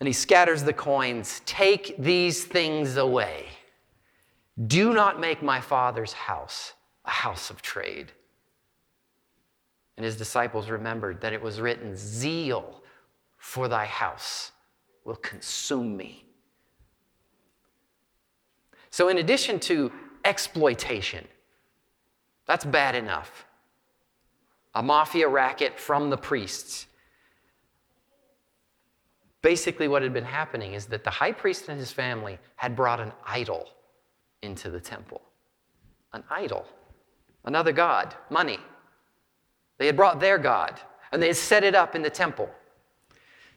and 0.00 0.06
he 0.06 0.14
scatters 0.14 0.62
the 0.62 0.72
coins. 0.72 1.42
Take 1.44 1.94
these 1.98 2.44
things 2.44 2.96
away. 2.96 3.46
Do 4.66 4.94
not 4.94 5.20
make 5.20 5.42
my 5.42 5.60
father's 5.60 6.14
house 6.14 6.72
a 7.04 7.10
house 7.10 7.50
of 7.50 7.62
trade. 7.62 8.12
And 9.96 10.04
his 10.04 10.16
disciples 10.16 10.70
remembered 10.70 11.20
that 11.20 11.32
it 11.32 11.42
was 11.42 11.60
written, 11.60 11.96
Zeal 11.96 12.82
for 13.36 13.68
thy 13.68 13.86
house 13.86 14.52
will 15.04 15.16
consume 15.16 15.96
me. 15.96 16.24
So, 18.90 19.08
in 19.08 19.18
addition 19.18 19.58
to 19.60 19.90
exploitation, 20.24 21.26
that's 22.46 22.64
bad 22.64 22.94
enough. 22.94 23.46
A 24.74 24.82
mafia 24.82 25.28
racket 25.28 25.78
from 25.78 26.10
the 26.10 26.16
priests. 26.16 26.86
Basically, 29.42 29.88
what 29.88 30.02
had 30.02 30.12
been 30.12 30.24
happening 30.24 30.74
is 30.74 30.86
that 30.86 31.04
the 31.04 31.10
high 31.10 31.32
priest 31.32 31.68
and 31.68 31.78
his 31.78 31.90
family 31.90 32.38
had 32.56 32.76
brought 32.76 33.00
an 33.00 33.12
idol 33.26 33.68
into 34.42 34.70
the 34.70 34.80
temple. 34.80 35.20
An 36.12 36.22
idol 36.30 36.66
another 37.44 37.72
God, 37.72 38.14
money. 38.30 38.58
They 39.78 39.86
had 39.86 39.96
brought 39.96 40.20
their 40.20 40.38
God 40.38 40.80
and 41.10 41.22
they 41.22 41.28
had 41.28 41.36
set 41.36 41.64
it 41.64 41.74
up 41.74 41.94
in 41.94 42.02
the 42.02 42.10
temple. 42.10 42.50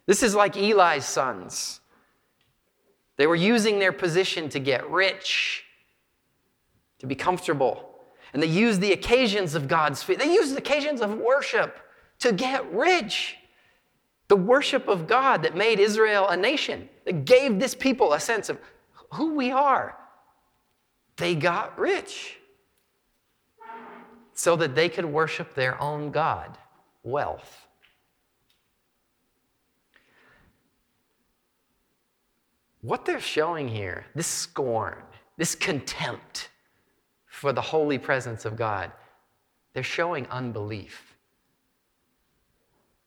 This 0.06 0.24
is 0.24 0.36
like 0.36 0.58
Eli's 0.58 1.06
sons. 1.06 1.80
They 3.18 3.28
were 3.28 3.36
using 3.36 3.80
their 3.80 3.94
position 3.94 4.50
to 4.50 4.60
get 4.60 4.90
rich, 4.90 5.64
to 7.00 7.08
be 7.08 7.16
comfortable. 7.16 7.92
And 8.34 8.44
they 8.44 8.48
used 8.48 8.82
the 8.82 8.92
occasions 8.92 9.56
of 9.56 9.68
God's 9.68 10.04
feet. 10.04 10.20
They 10.20 10.34
used 10.34 10.54
the 10.54 10.58
occasions 10.58 11.02
of 11.02 11.18
worship 11.18 11.80
to 12.20 12.34
get 12.34 12.72
rich. 12.74 13.38
The 14.28 14.36
worship 14.36 14.88
of 14.88 15.08
God 15.08 15.44
that 15.44 15.56
made 15.56 15.80
Israel 15.80 16.28
a 16.28 16.36
nation, 16.36 16.90
that 17.06 17.26
gave 17.26 17.60
this 17.60 17.76
people 17.76 18.14
a 18.14 18.20
sense 18.20 18.50
of 18.50 18.60
who 19.14 19.36
we 19.36 19.52
are. 19.52 19.96
They 21.16 21.36
got 21.36 21.78
rich 21.80 22.38
so 24.36 24.56
that 24.56 24.76
they 24.76 24.90
could 24.90 25.06
worship 25.06 25.56
their 25.56 25.82
own 25.82 26.12
God, 26.12 26.58
wealth. 27.02 27.66
what 32.86 33.04
they're 33.04 33.20
showing 33.20 33.68
here, 33.68 34.06
this 34.14 34.28
scorn, 34.28 35.02
this 35.38 35.56
contempt 35.56 36.50
for 37.26 37.52
the 37.52 37.62
holy 37.62 37.98
presence 37.98 38.46
of 38.46 38.56
God, 38.56 38.92
they're 39.74 39.82
showing 39.82 40.28
unbelief. 40.28 41.16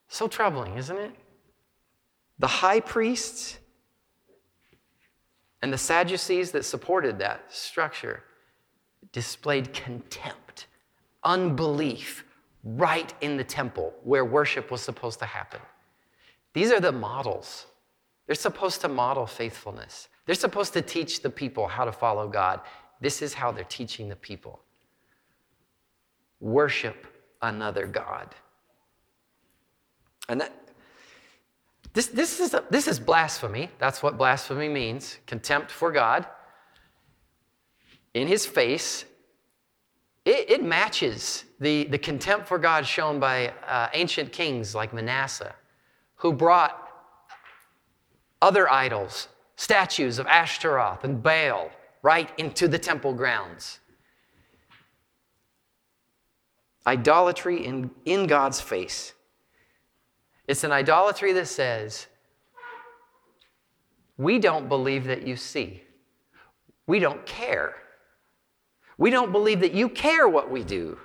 So 0.08 0.26
troubling, 0.26 0.76
isn't 0.76 0.97
it? 0.97 1.12
The 2.40 2.49
high 2.49 2.80
priests 2.80 3.58
and 5.62 5.73
the 5.73 5.78
Sadducees 5.78 6.50
that 6.52 6.64
supported 6.64 7.20
that 7.20 7.44
structure 7.49 8.25
displayed 9.12 9.73
contempt, 9.73 10.47
unbelief 11.28 12.25
right 12.64 13.14
in 13.20 13.37
the 13.37 13.44
temple 13.44 13.94
where 14.02 14.25
worship 14.25 14.70
was 14.70 14.80
supposed 14.80 15.20
to 15.20 15.26
happen. 15.26 15.61
These 16.54 16.73
are 16.73 16.80
the 16.80 16.90
models. 16.90 17.66
They're 18.26 18.35
supposed 18.35 18.80
to 18.80 18.88
model 18.88 19.26
faithfulness. 19.26 20.08
They're 20.26 20.35
supposed 20.35 20.73
to 20.73 20.82
teach 20.82 21.23
the 21.23 21.30
people 21.30 21.68
how 21.68 21.85
to 21.85 21.92
follow 21.92 22.28
God. 22.28 22.61
This 23.00 23.23
is 23.23 23.35
how 23.35 23.52
they're 23.52 23.64
teaching 23.64 24.08
the 24.08 24.16
people 24.16 24.61
worship 26.40 27.06
another 27.42 27.87
God. 27.87 28.35
And 30.28 30.40
that, 30.40 30.52
this, 31.94 32.06
this, 32.06 32.38
is 32.38 32.54
a, 32.54 32.64
this 32.70 32.87
is 32.87 33.00
blasphemy. 33.00 33.70
That's 33.78 34.02
what 34.02 34.16
blasphemy 34.16 34.68
means 34.68 35.18
contempt 35.26 35.70
for 35.70 35.90
God. 35.90 36.26
In 38.14 38.28
his 38.28 38.47
face, 38.47 39.04
it, 40.28 40.50
it 40.50 40.62
matches 40.62 41.44
the, 41.58 41.85
the 41.85 41.97
contempt 41.97 42.47
for 42.47 42.58
God 42.58 42.87
shown 42.87 43.18
by 43.18 43.49
uh, 43.66 43.88
ancient 43.94 44.30
kings 44.30 44.75
like 44.75 44.92
Manasseh, 44.92 45.54
who 46.16 46.35
brought 46.35 46.87
other 48.42 48.70
idols, 48.70 49.28
statues 49.56 50.18
of 50.18 50.26
Ashtaroth 50.26 51.02
and 51.02 51.23
Baal, 51.23 51.70
right 52.02 52.30
into 52.38 52.68
the 52.68 52.78
temple 52.78 53.14
grounds. 53.14 53.80
Idolatry 56.87 57.64
in, 57.64 57.90
in 58.04 58.26
God's 58.26 58.61
face. 58.61 59.14
It's 60.47 60.62
an 60.62 60.73
idolatry 60.73 61.32
that 61.32 61.49
says, 61.49 62.06
We 64.18 64.38
don't 64.38 64.68
believe 64.68 65.04
that 65.04 65.26
you 65.26 65.37
see. 65.37 65.82
We 66.87 66.99
don't 66.99 67.25
care. 67.25 67.76
We 68.98 69.10
don't 69.10 69.32
believe 69.32 69.60
that 69.60 69.72
you 69.72 69.88
care 69.88 70.28
what 70.28 70.50
we 70.50 70.64
do, 70.64 70.98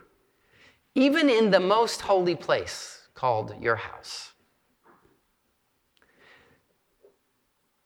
even 0.95 1.29
in 1.29 1.51
the 1.51 1.59
most 1.59 2.01
holy 2.01 2.35
place 2.35 3.07
called 3.13 3.55
your 3.62 3.75
house. 3.75 4.33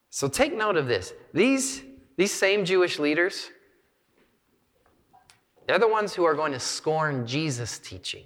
So 0.09 0.27
take 0.27 0.57
note 0.57 0.77
of 0.77 0.87
this. 0.87 1.13
These, 1.33 1.83
these 2.15 2.31
same 2.31 2.65
Jewish 2.65 2.97
leaders, 2.97 3.49
they're 5.67 5.77
the 5.77 5.87
ones 5.87 6.13
who 6.15 6.23
are 6.23 6.33
going 6.33 6.53
to 6.53 6.59
scorn 6.59 7.27
Jesus' 7.27 7.77
teaching 7.77 8.23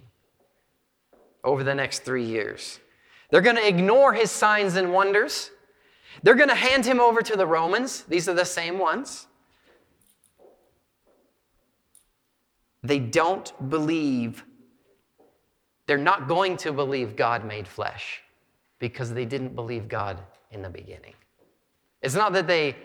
over 1.43 1.63
the 1.63 1.75
next 1.75 2.03
three 2.03 2.23
years. 2.23 2.79
They're 3.31 3.41
going 3.41 3.55
to 3.55 3.67
ignore 3.67 4.13
his 4.13 4.29
signs 4.29 4.75
and 4.75 4.93
wonders. 4.93 5.49
They're 6.21 6.35
going 6.35 6.49
to 6.49 6.55
hand 6.55 6.85
him 6.85 6.99
over 6.99 7.21
to 7.21 7.35
the 7.35 7.47
Romans. 7.47 8.03
These 8.03 8.29
are 8.29 8.33
the 8.35 8.45
same 8.45 8.77
ones. 8.77 9.27
They 12.83 12.99
don't 12.99 13.69
believe, 13.69 14.43
they're 15.85 15.97
not 15.97 16.27
going 16.27 16.57
to 16.57 16.73
believe 16.73 17.15
God 17.15 17.45
made 17.45 17.67
flesh 17.67 18.21
because 18.79 19.13
they 19.13 19.25
didn't 19.25 19.55
believe 19.55 19.87
God 19.87 20.19
in 20.49 20.61
the 20.61 20.69
beginning. 20.69 21.13
It's 22.01 22.15
not 22.15 22.33
that 22.33 22.47
they 22.47 22.75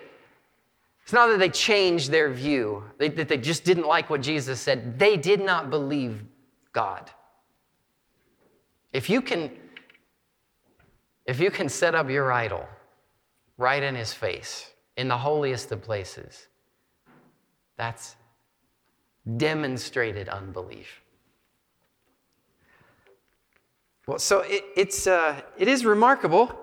it's 1.03 1.13
not 1.13 1.29
that 1.29 1.39
they 1.39 1.51
changed 1.51 2.11
their 2.11 2.33
view, 2.33 2.83
they, 2.99 3.09
that 3.11 3.29
they 3.29 3.37
just 3.37 3.63
didn't 3.63 3.87
like 3.87 4.11
what 4.11 4.23
Jesus 4.23 4.61
said. 4.61 4.99
They 4.99 5.17
did 5.17 5.41
not 5.41 5.71
believe 5.71 6.25
God. 6.73 7.13
If 8.93 9.09
you 9.09 9.23
can 9.23 9.53
if 11.27 11.41
you 11.41 11.51
can 11.51 11.69
set 11.69 11.95
up 11.95 12.11
your 12.11 12.33
idol 12.33 12.67
right 13.57 13.83
in 13.83 13.95
his 13.95 14.13
face, 14.13 14.71
in 14.97 15.09
the 15.09 15.17
holiest 15.17 15.73
of 15.73 15.83
places, 15.83 16.49
that's 17.77 18.17
demonstrated 19.37 20.29
unbelief. 20.29 21.03
Well, 24.07 24.19
so 24.19 24.41
it, 24.41 24.65
it's, 24.77 25.07
uh, 25.07 25.41
it 25.59 25.67
is 25.67 25.85
remarkable 25.85 26.57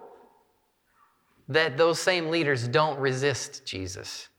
that 1.49 1.77
those 1.77 1.99
same 1.99 2.29
leaders 2.29 2.67
don't 2.67 2.97
resist 2.99 3.65
Jesus 3.65 4.29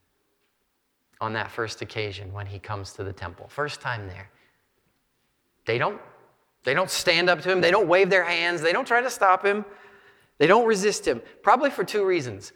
on 1.21 1.35
that 1.35 1.51
first 1.51 1.83
occasion 1.83 2.33
when 2.33 2.47
he 2.47 2.59
comes 2.59 2.93
to 2.95 3.05
the 3.05 3.13
temple. 3.13 3.47
First 3.49 3.81
time 3.81 4.09
there. 4.09 4.31
They 5.67 5.77
don't, 5.77 6.01
they 6.65 6.73
don't 6.73 6.91
stand 6.91 7.29
up 7.29 7.43
to 7.43 7.53
him, 7.53 7.61
they 7.61 7.71
don't 7.71 7.89
wave 7.89 8.09
their 8.09 8.25
hands, 8.25 8.63
they 8.63 8.73
don't 8.73 8.87
try 8.87 9.03
to 9.03 9.11
stop 9.11 9.45
him. 9.45 9.65
They 10.39 10.47
don't 10.47 10.67
resist 10.67 11.07
him, 11.07 11.23
probably 11.43 11.71
for 11.71 11.85
two 11.85 12.05
reasons. 12.05 12.53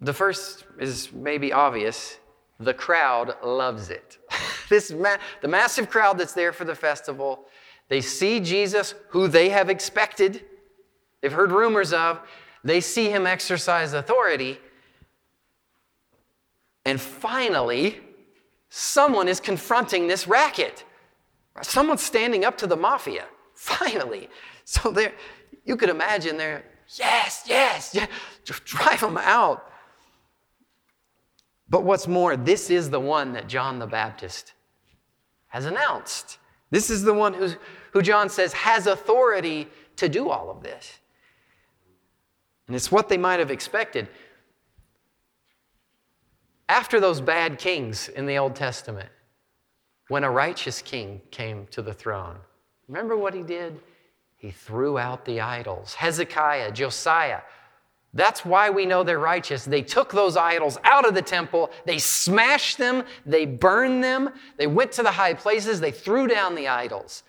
The 0.00 0.12
first 0.12 0.64
is 0.78 1.12
maybe 1.12 1.52
obvious 1.52 2.18
the 2.58 2.74
crowd 2.74 3.36
loves 3.44 3.90
it. 3.90 4.18
this 4.68 4.90
ma- 4.90 5.18
the 5.42 5.48
massive 5.48 5.90
crowd 5.90 6.18
that's 6.18 6.32
there 6.32 6.52
for 6.52 6.64
the 6.64 6.74
festival, 6.74 7.46
they 7.88 8.00
see 8.00 8.40
Jesus, 8.40 8.94
who 9.10 9.28
they 9.28 9.48
have 9.50 9.70
expected, 9.70 10.44
they've 11.20 11.32
heard 11.32 11.52
rumors 11.52 11.92
of, 11.92 12.20
they 12.64 12.80
see 12.80 13.10
him 13.10 13.26
exercise 13.26 13.92
authority, 13.92 14.58
and 16.86 17.00
finally, 17.00 17.98
someone 18.68 19.26
is 19.26 19.40
confronting 19.40 20.06
this 20.06 20.28
racket. 20.28 20.84
Someone's 21.62 22.02
standing 22.02 22.44
up 22.44 22.56
to 22.58 22.66
the 22.66 22.76
mafia. 22.76 23.24
Finally. 23.54 24.28
So 24.64 24.92
they're, 24.92 25.12
you 25.64 25.76
could 25.76 25.88
imagine 25.88 26.36
they're, 26.36 26.64
yes, 26.94 27.42
yes, 27.46 27.92
yes, 27.92 28.08
drive 28.64 29.00
them 29.00 29.18
out. 29.18 29.68
But 31.68 31.84
what's 31.84 32.06
more, 32.06 32.36
this 32.36 32.70
is 32.70 32.90
the 32.90 33.00
one 33.00 33.32
that 33.32 33.48
John 33.48 33.78
the 33.78 33.86
Baptist 33.86 34.52
has 35.48 35.64
announced. 35.64 36.38
This 36.70 36.90
is 36.90 37.02
the 37.02 37.14
one 37.14 37.34
who's, 37.34 37.56
who 37.92 38.02
John 38.02 38.28
says 38.28 38.52
has 38.52 38.86
authority 38.86 39.68
to 39.96 40.08
do 40.08 40.28
all 40.28 40.50
of 40.50 40.62
this. 40.62 40.98
And 42.66 42.76
it's 42.76 42.92
what 42.92 43.08
they 43.08 43.16
might 43.16 43.38
have 43.38 43.50
expected. 43.50 44.08
After 46.68 46.98
those 46.98 47.20
bad 47.20 47.58
kings 47.58 48.08
in 48.08 48.26
the 48.26 48.38
Old 48.38 48.56
Testament, 48.56 49.08
when 50.08 50.24
a 50.24 50.30
righteous 50.30 50.82
king 50.82 51.20
came 51.30 51.66
to 51.68 51.82
the 51.82 51.94
throne, 51.94 52.36
remember 52.88 53.16
what 53.16 53.34
he 53.34 53.42
did? 53.42 53.80
He 54.36 54.50
threw 54.50 54.98
out 54.98 55.24
the 55.24 55.40
idols. 55.40 55.94
Hezekiah, 55.94 56.72
Josiah. 56.72 57.40
That's 58.16 58.46
why 58.46 58.70
we 58.70 58.86
know 58.86 59.04
they're 59.04 59.18
righteous. 59.18 59.66
They 59.66 59.82
took 59.82 60.10
those 60.10 60.38
idols 60.38 60.78
out 60.84 61.06
of 61.06 61.14
the 61.14 61.20
temple, 61.20 61.70
they 61.84 61.98
smashed 61.98 62.78
them, 62.78 63.04
they 63.26 63.44
burned 63.44 64.02
them, 64.02 64.30
they 64.56 64.66
went 64.66 64.90
to 64.92 65.02
the 65.02 65.10
high 65.10 65.34
places, 65.34 65.80
they 65.80 65.90
threw 65.90 66.26
down 66.26 66.54
the 66.54 66.66
idols. 66.66 67.24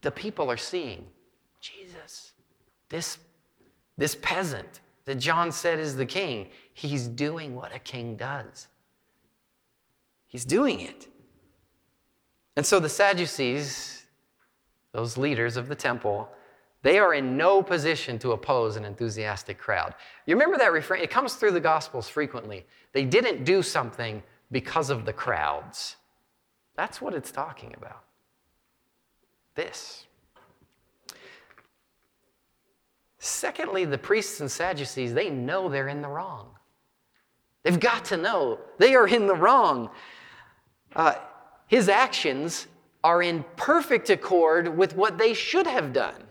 The 0.00 0.10
people 0.10 0.50
are 0.50 0.56
seeing 0.56 1.06
Jesus, 1.60 2.32
this, 2.88 3.18
this 3.98 4.16
peasant 4.22 4.80
that 5.04 5.16
John 5.16 5.52
said 5.52 5.78
is 5.78 5.94
the 5.94 6.06
king. 6.06 6.48
He's 6.72 7.06
doing 7.06 7.54
what 7.54 7.74
a 7.74 7.78
king 7.78 8.16
does. 8.16 8.68
He's 10.26 10.46
doing 10.46 10.80
it. 10.80 11.06
And 12.56 12.64
so 12.64 12.80
the 12.80 12.88
Sadducees, 12.88 14.06
those 14.92 15.18
leaders 15.18 15.58
of 15.58 15.68
the 15.68 15.74
temple, 15.74 16.30
they 16.84 16.98
are 16.98 17.14
in 17.14 17.38
no 17.38 17.62
position 17.62 18.18
to 18.18 18.32
oppose 18.32 18.76
an 18.76 18.84
enthusiastic 18.84 19.56
crowd. 19.56 19.94
You 20.26 20.34
remember 20.34 20.58
that 20.58 20.70
refrain? 20.70 21.02
It 21.02 21.10
comes 21.10 21.34
through 21.34 21.52
the 21.52 21.60
Gospels 21.60 22.10
frequently. 22.10 22.66
They 22.92 23.06
didn't 23.06 23.44
do 23.44 23.62
something 23.62 24.22
because 24.52 24.90
of 24.90 25.06
the 25.06 25.12
crowds. 25.12 25.96
That's 26.76 27.00
what 27.00 27.14
it's 27.14 27.32
talking 27.32 27.74
about. 27.74 28.04
This. 29.54 30.04
Secondly, 33.18 33.86
the 33.86 33.96
priests 33.96 34.40
and 34.40 34.50
Sadducees, 34.50 35.14
they 35.14 35.30
know 35.30 35.70
they're 35.70 35.88
in 35.88 36.02
the 36.02 36.08
wrong. 36.08 36.50
They've 37.62 37.80
got 37.80 38.04
to 38.06 38.18
know 38.18 38.58
they 38.76 38.94
are 38.94 39.08
in 39.08 39.26
the 39.26 39.34
wrong. 39.34 39.88
Uh, 40.94 41.14
his 41.66 41.88
actions 41.88 42.66
are 43.02 43.22
in 43.22 43.42
perfect 43.56 44.10
accord 44.10 44.76
with 44.76 44.94
what 44.94 45.16
they 45.16 45.32
should 45.32 45.66
have 45.66 45.94
done, 45.94 46.24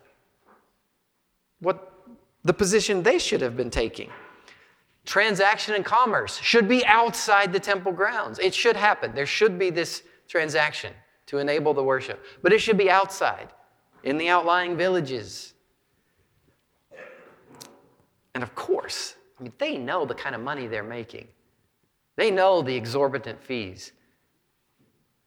what 1.64 1.94
the 2.44 2.54
position 2.54 3.02
they 3.02 3.18
should 3.18 3.42
have 3.42 3.58
been 3.58 3.70
taking. 3.70 4.10
Transaction 5.06 5.76
and 5.76 5.84
commerce 5.84 6.40
should 6.40 6.68
be 6.68 6.86
outside 6.86 7.52
the 7.52 7.60
temple 7.60 7.92
grounds. 7.92 8.40
It 8.40 8.54
should 8.54 8.76
happen. 8.76 9.14
There 9.14 9.26
should 9.26 9.58
be 9.58 9.70
this 9.70 10.04
transaction 10.28 10.94
to 11.26 11.40
enable 11.40 11.74
the 11.74 11.84
worship, 11.84 12.24
but 12.42 12.54
it 12.54 12.60
should 12.60 12.78
be 12.78 12.90
outside, 12.90 13.50
in 14.04 14.18
the 14.18 14.30
outlying 14.30 14.78
villages. 14.78 15.54
And 18.34 18.44
of 18.44 18.56
course, 18.56 19.16
I 19.40 19.44
mean, 19.44 19.54
they 19.58 19.78
know 19.78 20.06
the 20.06 20.16
kind 20.16 20.36
of 20.36 20.42
money 20.42 20.68
they're 20.68 20.84
making. 20.84 21.28
They 22.16 22.30
know 22.30 22.62
the 22.62 22.76
exorbitant 22.76 23.42
fees. 23.44 23.92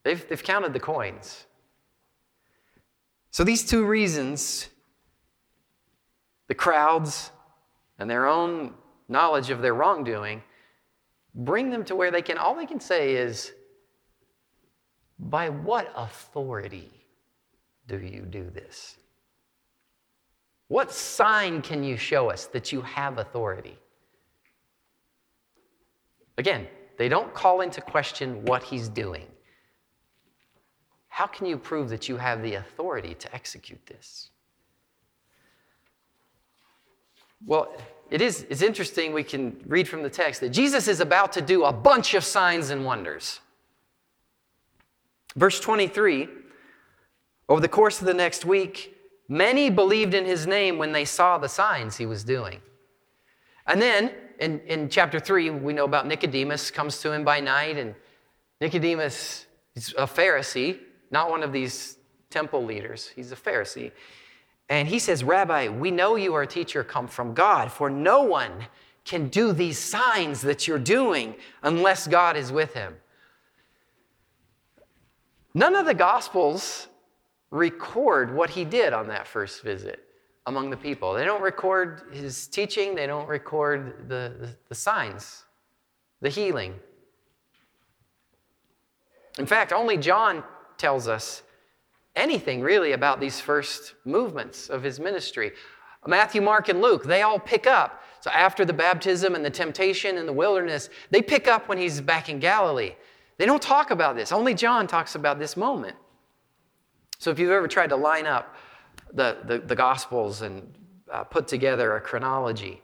They've, 0.04 0.26
they've 0.28 0.42
counted 0.42 0.72
the 0.72 0.80
coins. 0.80 1.46
So, 3.30 3.44
these 3.44 3.64
two 3.68 3.84
reasons 3.84 4.68
the 6.48 6.54
crowds 6.54 7.30
and 7.98 8.08
their 8.08 8.26
own 8.26 8.74
knowledge 9.08 9.50
of 9.50 9.62
their 9.62 9.74
wrongdoing 9.74 10.42
bring 11.34 11.70
them 11.70 11.84
to 11.84 11.94
where 11.94 12.10
they 12.10 12.22
can, 12.22 12.38
all 12.38 12.54
they 12.54 12.66
can 12.66 12.80
say 12.80 13.14
is, 13.14 13.52
by 15.18 15.48
what 15.48 15.92
authority 15.96 16.90
do 17.86 17.98
you 17.98 18.22
do 18.22 18.50
this? 18.50 18.96
What 20.68 20.90
sign 20.90 21.62
can 21.62 21.84
you 21.84 21.96
show 21.96 22.30
us 22.30 22.46
that 22.46 22.72
you 22.72 22.80
have 22.82 23.18
authority? 23.18 23.78
Again, 26.38 26.66
they 26.98 27.08
don't 27.08 27.32
call 27.32 27.60
into 27.60 27.80
question 27.80 28.44
what 28.44 28.62
he's 28.62 28.88
doing. 28.88 29.26
How 31.08 31.26
can 31.26 31.46
you 31.46 31.56
prove 31.56 31.88
that 31.90 32.08
you 32.08 32.16
have 32.16 32.42
the 32.42 32.54
authority 32.54 33.14
to 33.14 33.34
execute 33.34 33.84
this? 33.86 34.30
Well, 37.44 37.72
it 38.10 38.20
is 38.20 38.46
it's 38.48 38.62
interesting 38.62 39.12
we 39.12 39.24
can 39.24 39.60
read 39.66 39.88
from 39.88 40.02
the 40.02 40.10
text 40.10 40.40
that 40.40 40.50
Jesus 40.50 40.88
is 40.88 41.00
about 41.00 41.32
to 41.32 41.40
do 41.40 41.64
a 41.64 41.72
bunch 41.72 42.14
of 42.14 42.24
signs 42.24 42.70
and 42.70 42.84
wonders. 42.84 43.40
Verse 45.34 45.60
23 45.60 46.28
Over 47.48 47.60
the 47.60 47.68
course 47.68 48.00
of 48.00 48.06
the 48.06 48.14
next 48.14 48.44
week, 48.44 48.96
many 49.28 49.70
believed 49.70 50.14
in 50.14 50.24
his 50.24 50.46
name 50.46 50.78
when 50.78 50.92
they 50.92 51.04
saw 51.04 51.38
the 51.38 51.48
signs 51.48 51.96
he 51.96 52.06
was 52.06 52.24
doing. 52.24 52.60
And 53.66 53.82
then 53.82 54.12
in, 54.38 54.60
in 54.60 54.88
chapter 54.88 55.18
3, 55.18 55.50
we 55.50 55.72
know 55.72 55.84
about 55.84 56.06
Nicodemus 56.06 56.70
comes 56.70 57.00
to 57.00 57.12
him 57.12 57.24
by 57.24 57.40
night, 57.40 57.76
and 57.76 57.94
Nicodemus 58.60 59.46
is 59.74 59.94
a 59.98 60.06
Pharisee, 60.06 60.78
not 61.10 61.30
one 61.30 61.42
of 61.42 61.52
these 61.52 61.98
temple 62.30 62.64
leaders. 62.64 63.10
He's 63.14 63.32
a 63.32 63.36
Pharisee. 63.36 63.92
And 64.68 64.88
he 64.88 64.98
says, 64.98 65.22
Rabbi, 65.22 65.68
we 65.68 65.90
know 65.90 66.16
you 66.16 66.34
are 66.34 66.42
a 66.42 66.46
teacher 66.46 66.82
come 66.82 67.06
from 67.06 67.34
God, 67.34 67.70
for 67.70 67.88
no 67.88 68.22
one 68.22 68.66
can 69.04 69.28
do 69.28 69.52
these 69.52 69.78
signs 69.78 70.40
that 70.42 70.66
you're 70.66 70.78
doing 70.78 71.36
unless 71.62 72.08
God 72.08 72.36
is 72.36 72.50
with 72.50 72.74
him. 72.74 72.96
None 75.54 75.76
of 75.76 75.86
the 75.86 75.94
Gospels 75.94 76.88
record 77.50 78.34
what 78.34 78.50
he 78.50 78.64
did 78.64 78.92
on 78.92 79.08
that 79.08 79.26
first 79.26 79.62
visit 79.62 80.02
among 80.46 80.70
the 80.70 80.76
people. 80.76 81.14
They 81.14 81.24
don't 81.24 81.40
record 81.40 82.02
his 82.12 82.48
teaching, 82.48 82.94
they 82.94 83.06
don't 83.06 83.28
record 83.28 84.08
the, 84.08 84.34
the, 84.38 84.56
the 84.68 84.74
signs, 84.74 85.44
the 86.20 86.28
healing. 86.28 86.74
In 89.38 89.46
fact, 89.46 89.72
only 89.72 89.96
John 89.96 90.42
tells 90.78 91.08
us 91.08 91.42
anything 92.16 92.62
really 92.62 92.92
about 92.92 93.20
these 93.20 93.40
first 93.40 93.94
movements 94.04 94.68
of 94.68 94.82
his 94.82 94.98
ministry. 94.98 95.52
Matthew, 96.06 96.40
Mark, 96.40 96.68
and 96.68 96.80
Luke, 96.80 97.04
they 97.04 97.22
all 97.22 97.38
pick 97.38 97.66
up. 97.66 98.02
So 98.20 98.30
after 98.30 98.64
the 98.64 98.72
baptism 98.72 99.34
and 99.34 99.44
the 99.44 99.50
temptation 99.50 100.16
in 100.16 100.26
the 100.26 100.32
wilderness, 100.32 100.88
they 101.10 101.22
pick 101.22 101.46
up 101.46 101.68
when 101.68 101.78
he's 101.78 102.00
back 102.00 102.28
in 102.28 102.40
Galilee. 102.40 102.94
They 103.38 103.46
don't 103.46 103.62
talk 103.62 103.90
about 103.90 104.16
this. 104.16 104.32
Only 104.32 104.54
John 104.54 104.86
talks 104.86 105.14
about 105.14 105.38
this 105.38 105.56
moment. 105.56 105.96
So 107.18 107.30
if 107.30 107.38
you've 107.38 107.50
ever 107.50 107.68
tried 107.68 107.88
to 107.88 107.96
line 107.96 108.26
up 108.26 108.56
the, 109.12 109.38
the, 109.44 109.58
the 109.58 109.76
Gospels 109.76 110.42
and 110.42 110.72
uh, 111.12 111.24
put 111.24 111.46
together 111.48 111.96
a 111.96 112.00
chronology, 112.00 112.82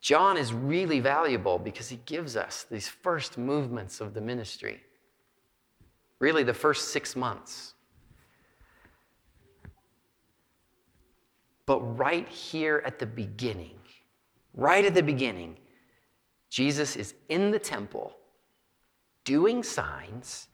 John 0.00 0.36
is 0.36 0.52
really 0.52 1.00
valuable 1.00 1.58
because 1.58 1.88
he 1.88 1.98
gives 2.06 2.36
us 2.36 2.64
these 2.70 2.88
first 2.88 3.38
movements 3.38 4.00
of 4.00 4.14
the 4.14 4.20
ministry 4.20 4.80
really 6.18 6.42
the 6.42 6.54
first 6.54 6.88
six 6.88 7.16
months. 7.16 7.74
But 11.66 11.80
right 11.98 12.28
here 12.28 12.82
at 12.86 12.98
the 12.98 13.06
beginning, 13.06 13.78
right 14.54 14.84
at 14.84 14.94
the 14.94 15.02
beginning, 15.02 15.58
Jesus 16.48 16.96
is 16.96 17.14
in 17.28 17.50
the 17.50 17.58
temple 17.58 18.16
doing 19.24 19.62
signs. 19.62 20.48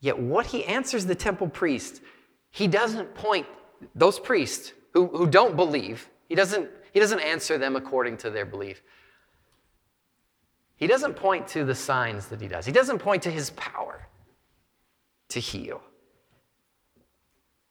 Yet, 0.00 0.18
what 0.18 0.46
he 0.46 0.64
answers 0.64 1.06
the 1.06 1.14
temple 1.14 1.48
priest, 1.48 2.02
he 2.50 2.66
doesn't 2.66 3.14
point, 3.14 3.46
those 3.94 4.18
priests 4.18 4.72
who, 4.92 5.06
who 5.06 5.28
don't 5.28 5.54
believe, 5.54 6.10
he 6.28 6.34
doesn't, 6.34 6.68
he 6.92 6.98
doesn't 6.98 7.20
answer 7.20 7.56
them 7.56 7.76
according 7.76 8.16
to 8.18 8.30
their 8.30 8.44
belief. 8.44 8.82
He 10.82 10.88
doesn't 10.88 11.14
point 11.14 11.46
to 11.46 11.64
the 11.64 11.76
signs 11.76 12.26
that 12.26 12.40
he 12.40 12.48
does, 12.48 12.66
he 12.66 12.72
doesn't 12.72 12.98
point 12.98 13.22
to 13.22 13.30
his 13.30 13.50
power 13.50 14.04
to 15.28 15.38
heal. 15.38 15.80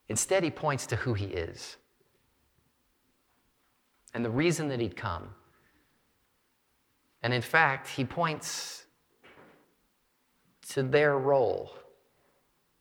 Instead, 0.07 0.45
he 0.45 0.49
points 0.49 0.85
to 0.85 0.95
who 0.95 1.13
he 1.13 1.25
is 1.25 1.75
and 4.13 4.23
the 4.23 4.29
reason 4.29 4.69
that 4.69 4.79
he'd 4.79 4.95
come. 4.95 5.27
And 7.21 7.33
in 7.33 7.41
fact, 7.41 7.89
he 7.89 8.05
points 8.05 8.85
to 10.69 10.81
their 10.81 11.17
role, 11.17 11.73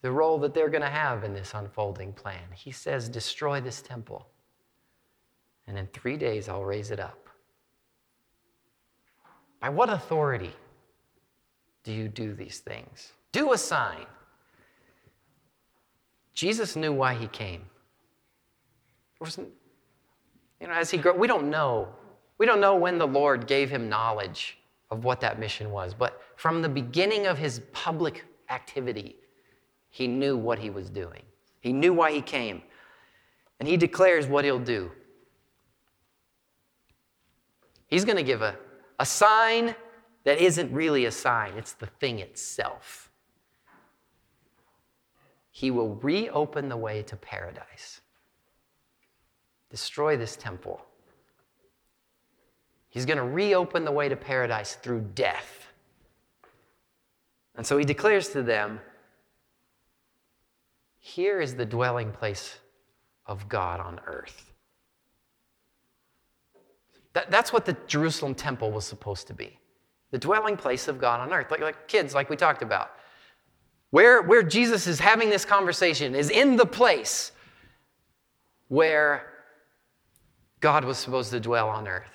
the 0.01 0.13
role 0.13 0.39
that 0.39 0.55
they're 0.55 0.71
going 0.71 0.83
to 0.83 0.89
have 0.89 1.25
in 1.25 1.35
this 1.35 1.55
unfolding 1.55 2.13
plan. 2.13 2.45
He 2.55 2.71
says, 2.71 3.09
Destroy 3.09 3.61
this 3.61 3.83
temple, 3.83 4.29
and 5.67 5.77
in 5.77 5.89
three 5.89 6.17
days 6.17 6.49
I'll 6.49 6.65
raise 6.65 6.93
it 6.93 7.01
up. 7.01 7.30
By 9.61 9.69
what 9.69 9.91
authority 9.91 10.53
do 11.85 11.93
you 11.93 12.09
do 12.09 12.35
these 12.35 12.59
things? 12.59 13.13
Do 13.33 13.53
a 13.53 13.59
sign. 13.59 14.07
Jesus 16.35 16.77
knew 16.77 16.93
why 16.93 17.15
he 17.15 17.27
came. 17.29 17.61
There 19.19 19.27
was, 19.27 19.39
You 19.39 20.67
know, 20.67 20.73
as 20.73 20.91
he 20.91 20.99
grew, 20.99 21.13
we 21.13 21.27
don't 21.27 21.51
know. 21.51 21.89
We 22.39 22.47
don't 22.47 22.61
know 22.61 22.75
when 22.75 22.97
the 22.97 23.07
Lord 23.07 23.47
gave 23.47 23.69
him 23.69 23.89
knowledge 23.89 24.57
of 24.91 25.05
what 25.05 25.21
that 25.21 25.39
mission 25.39 25.71
was, 25.71 25.93
but 25.93 26.23
from 26.37 26.63
the 26.63 26.69
beginning 26.69 27.27
of 27.27 27.37
his 27.37 27.61
public 27.73 28.25
activity, 28.49 29.17
he 29.91 30.07
knew 30.07 30.37
what 30.37 30.59
he 30.59 30.71
was 30.71 30.89
doing. 30.89 31.23
He 31.61 31.73
knew 31.73 31.93
why 31.93 32.13
he 32.13 32.23
came. 32.23 32.63
And 33.59 33.69
he 33.69 33.77
declares 33.77 34.27
what 34.27 34.45
he'll 34.45 34.59
do. 34.59 34.91
He's 37.89 38.05
going 38.05 38.17
to 38.17 38.23
give 38.23 38.41
a, 38.41 38.57
a 39.01 39.07
sign 39.07 39.75
that 40.25 40.39
isn't 40.39 40.71
really 40.73 41.07
a 41.07 41.11
sign, 41.11 41.55
it's 41.57 41.73
the 41.73 41.87
thing 41.87 42.19
itself. 42.19 43.11
He 45.51 45.71
will 45.71 45.95
reopen 45.97 46.69
the 46.69 46.77
way 46.77 47.03
to 47.05 47.17
paradise, 47.17 48.03
destroy 49.71 50.19
this 50.19 50.37
temple. 50.37 50.85
He's 52.91 53.07
going 53.07 53.17
to 53.17 53.25
reopen 53.25 53.85
the 53.85 53.93
way 53.93 54.09
to 54.09 54.17
paradise 54.17 54.75
through 54.75 55.01
death. 55.15 55.69
And 57.57 57.67
so 57.67 57.79
he 57.79 57.85
declares 57.85 58.29
to 58.31 58.43
them 58.43 58.81
here 60.99 61.41
is 61.41 61.55
the 61.55 61.65
dwelling 61.65 62.13
place 62.13 62.59
of 63.27 63.49
God 63.49 63.81
on 63.81 64.01
earth. 64.07 64.50
That, 67.13 67.31
that's 67.31 67.53
what 67.53 67.65
the 67.65 67.77
Jerusalem 67.87 68.35
temple 68.35 68.71
was 68.71 68.85
supposed 68.85 69.27
to 69.29 69.35
be 69.35 69.61
the 70.11 70.19
dwelling 70.19 70.57
place 70.57 70.89
of 70.89 71.01
God 71.01 71.21
on 71.21 71.33
earth. 71.33 71.51
Like, 71.51 71.61
like 71.61 71.89
kids, 71.89 72.15
like 72.15 72.31
we 72.31 72.37
talked 72.37 72.63
about. 72.63 72.91
Where, 73.91 74.23
where 74.23 74.43
Jesus 74.43 74.87
is 74.87 75.01
having 75.01 75.31
this 75.31 75.45
conversation 75.45 76.15
is 76.15 76.31
in 76.31 76.57
the 76.57 76.67
place 76.67 77.33
where 78.69 79.27
God 80.61 80.85
was 80.85 80.99
supposed 80.99 81.31
to 81.31 81.41
dwell 81.41 81.69
on 81.69 81.89
earth. 81.89 82.11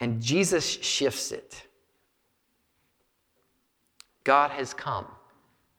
And 0.00 0.22
Jesus 0.22 0.64
shifts 0.64 1.32
it. 1.32 1.62
God 4.22 4.50
has 4.50 4.74
come 4.74 5.06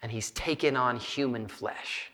and 0.02 0.12
he's 0.12 0.32
taken 0.32 0.76
on 0.76 0.98
human 0.98 1.48
flesh. 1.48 2.09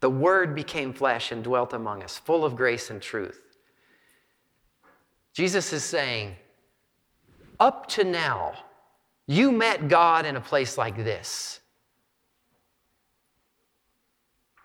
The 0.00 0.10
Word 0.10 0.54
became 0.54 0.92
flesh 0.92 1.32
and 1.32 1.42
dwelt 1.42 1.72
among 1.72 2.02
us, 2.02 2.18
full 2.18 2.44
of 2.44 2.56
grace 2.56 2.90
and 2.90 3.02
truth. 3.02 3.42
Jesus 5.32 5.72
is 5.72 5.84
saying, 5.84 6.36
up 7.60 7.88
to 7.88 8.04
now, 8.04 8.54
you 9.26 9.50
met 9.50 9.88
God 9.88 10.24
in 10.24 10.36
a 10.36 10.40
place 10.40 10.78
like 10.78 10.96
this. 10.96 11.60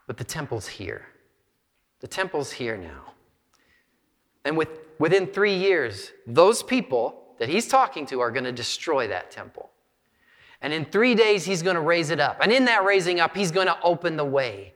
But 0.06 0.18
the 0.18 0.24
temple's 0.24 0.68
here. 0.68 1.08
The 2.02 2.08
temple's 2.08 2.52
here 2.52 2.78
now. 2.78 3.14
And 4.46 4.58
with, 4.58 4.70
within 5.00 5.28
three 5.28 5.56
years, 5.56 6.12
those 6.28 6.62
people 6.62 7.36
that 7.40 7.50
he's 7.50 7.68
talking 7.68 8.06
to 8.08 8.20
are 8.20 8.30
going 8.30 8.44
to 8.44 8.52
destroy 8.52 9.08
that 9.08 9.32
temple. 9.32 9.70
And 10.62 10.72
in 10.72 10.86
three 10.86 11.16
days, 11.16 11.46
he's 11.46 11.62
going 11.62 11.76
to 11.76 11.82
raise 11.82 12.10
it 12.10 12.20
up. 12.20 12.40
And 12.42 12.52
in 12.52 12.66
that 12.66 12.86
raising 12.86 13.20
up, 13.20 13.36
he's 13.36 13.52
going 13.52 13.68
to 13.68 13.82
open 13.82 14.18
the 14.18 14.26
way 14.26 14.74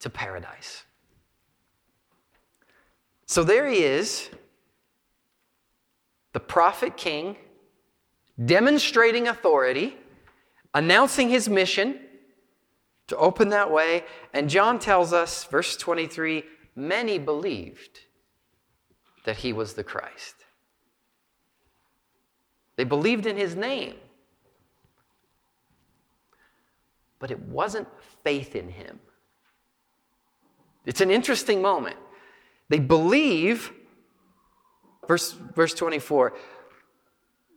to 0.00 0.10
paradise. 0.10 0.84
So 3.26 3.44
there 3.44 3.68
he 3.68 3.78
is, 3.78 4.30
the 6.32 6.40
prophet 6.40 6.96
king, 6.96 7.36
demonstrating 8.42 9.28
authority, 9.28 9.96
announcing 10.72 11.28
his 11.28 11.48
mission 11.48 12.00
to 13.08 13.16
open 13.16 13.48
that 13.50 13.70
way. 13.70 14.04
And 14.32 14.48
John 14.48 14.78
tells 14.78 15.12
us, 15.12 15.44
verse 15.44 15.76
23 15.76 16.44
many 16.76 17.18
believed 17.18 18.00
that 19.24 19.38
he 19.38 19.52
was 19.52 19.74
the 19.74 19.82
Christ. 19.82 20.36
They 22.76 22.84
believed 22.84 23.26
in 23.26 23.36
his 23.36 23.56
name. 23.56 23.96
But 27.18 27.32
it 27.32 27.40
wasn't 27.40 27.88
faith 28.22 28.54
in 28.54 28.68
him. 28.68 29.00
It's 30.88 31.02
an 31.02 31.10
interesting 31.10 31.60
moment. 31.60 31.96
They 32.70 32.78
believe, 32.78 33.72
verse, 35.06 35.32
verse 35.54 35.74
24, 35.74 36.32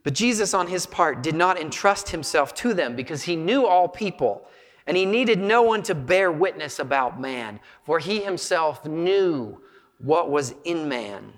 but 0.04 0.14
Jesus, 0.14 0.54
on 0.54 0.68
his 0.68 0.86
part, 0.86 1.24
did 1.24 1.34
not 1.34 1.58
entrust 1.58 2.10
himself 2.10 2.54
to 2.56 2.74
them 2.74 2.94
because 2.94 3.24
he 3.24 3.38
knew 3.38 3.66
all 3.66 3.88
people 3.88 4.46
and 4.86 4.98
he 4.98 5.06
needed 5.06 5.40
no 5.40 5.62
one 5.62 5.82
to 5.84 5.96
bear 5.96 6.30
witness 6.30 6.78
about 6.80 7.22
man, 7.22 7.62
for 7.84 8.00
he 8.00 8.20
himself 8.20 8.86
knew 8.86 9.62
what 10.00 10.30
was 10.30 10.54
in 10.66 10.90
man. 10.90 11.32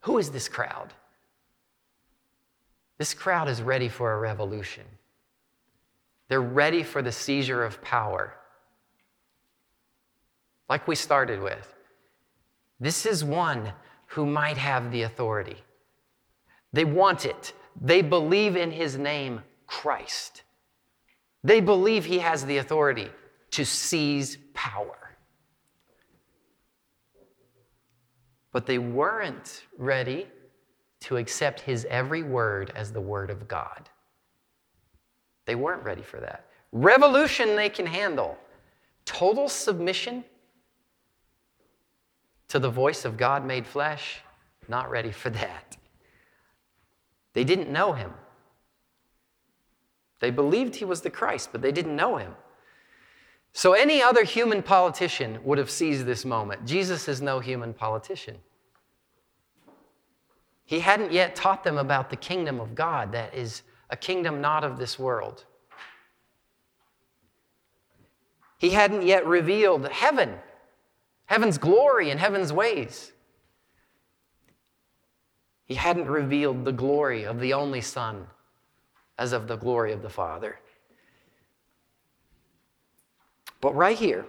Who 0.00 0.18
is 0.18 0.30
this 0.30 0.48
crowd? 0.48 0.92
This 2.98 3.14
crowd 3.14 3.48
is 3.48 3.62
ready 3.62 3.88
for 3.88 4.12
a 4.12 4.18
revolution. 4.18 4.84
They're 6.26 6.40
ready 6.40 6.82
for 6.82 7.00
the 7.00 7.12
seizure 7.12 7.62
of 7.62 7.80
power. 7.80 8.34
Like 10.68 10.88
we 10.88 10.94
started 10.94 11.40
with. 11.40 11.74
This 12.80 13.06
is 13.06 13.24
one 13.24 13.72
who 14.06 14.26
might 14.26 14.56
have 14.56 14.90
the 14.90 15.02
authority. 15.02 15.56
They 16.72 16.84
want 16.84 17.26
it. 17.26 17.52
They 17.80 18.02
believe 18.02 18.56
in 18.56 18.70
his 18.70 18.98
name 18.98 19.42
Christ. 19.66 20.42
They 21.44 21.60
believe 21.60 22.04
he 22.04 22.18
has 22.18 22.44
the 22.44 22.58
authority 22.58 23.10
to 23.52 23.64
seize 23.64 24.38
power. 24.54 25.16
But 28.52 28.66
they 28.66 28.78
weren't 28.78 29.64
ready 29.78 30.26
to 31.00 31.16
accept 31.16 31.60
his 31.60 31.86
every 31.86 32.22
word 32.22 32.72
as 32.74 32.92
the 32.92 33.00
word 33.00 33.30
of 33.30 33.48
God. 33.48 33.88
They 35.46 35.54
weren't 35.54 35.82
ready 35.82 36.02
for 36.02 36.20
that. 36.20 36.46
Revolution 36.70 37.56
they 37.56 37.68
can 37.68 37.86
handle. 37.86 38.36
Total 39.04 39.48
submission 39.48 40.24
to 42.52 42.58
the 42.58 42.68
voice 42.68 43.06
of 43.06 43.16
God 43.16 43.46
made 43.46 43.66
flesh, 43.66 44.20
not 44.68 44.90
ready 44.90 45.10
for 45.10 45.30
that. 45.30 45.78
They 47.32 47.44
didn't 47.44 47.72
know 47.72 47.94
him. 47.94 48.12
They 50.20 50.30
believed 50.30 50.76
he 50.76 50.84
was 50.84 51.00
the 51.00 51.08
Christ, 51.08 51.48
but 51.50 51.62
they 51.62 51.72
didn't 51.72 51.96
know 51.96 52.18
him. 52.18 52.34
So 53.54 53.72
any 53.72 54.02
other 54.02 54.22
human 54.22 54.62
politician 54.62 55.38
would 55.44 55.56
have 55.56 55.70
seized 55.70 56.04
this 56.04 56.26
moment. 56.26 56.66
Jesus 56.66 57.08
is 57.08 57.22
no 57.22 57.40
human 57.40 57.72
politician. 57.72 58.36
He 60.66 60.80
hadn't 60.80 61.10
yet 61.10 61.34
taught 61.34 61.64
them 61.64 61.78
about 61.78 62.10
the 62.10 62.16
kingdom 62.16 62.60
of 62.60 62.74
God 62.74 63.12
that 63.12 63.34
is 63.34 63.62
a 63.88 63.96
kingdom 63.96 64.42
not 64.42 64.62
of 64.62 64.76
this 64.76 64.98
world. 64.98 65.46
He 68.58 68.68
hadn't 68.68 69.04
yet 69.04 69.26
revealed 69.26 69.88
heaven, 69.88 70.34
heaven's 71.26 71.58
glory 71.58 72.10
and 72.10 72.20
heaven's 72.20 72.52
ways. 72.52 73.12
He 75.64 75.74
hadn't 75.74 76.06
revealed 76.06 76.64
the 76.64 76.72
glory 76.72 77.24
of 77.24 77.40
the 77.40 77.54
only 77.54 77.80
Son 77.80 78.26
as 79.18 79.32
of 79.32 79.48
the 79.48 79.56
glory 79.56 79.92
of 79.92 80.02
the 80.02 80.10
Father. 80.10 80.58
But 83.60 83.74
right 83.74 83.96
here, 83.96 84.26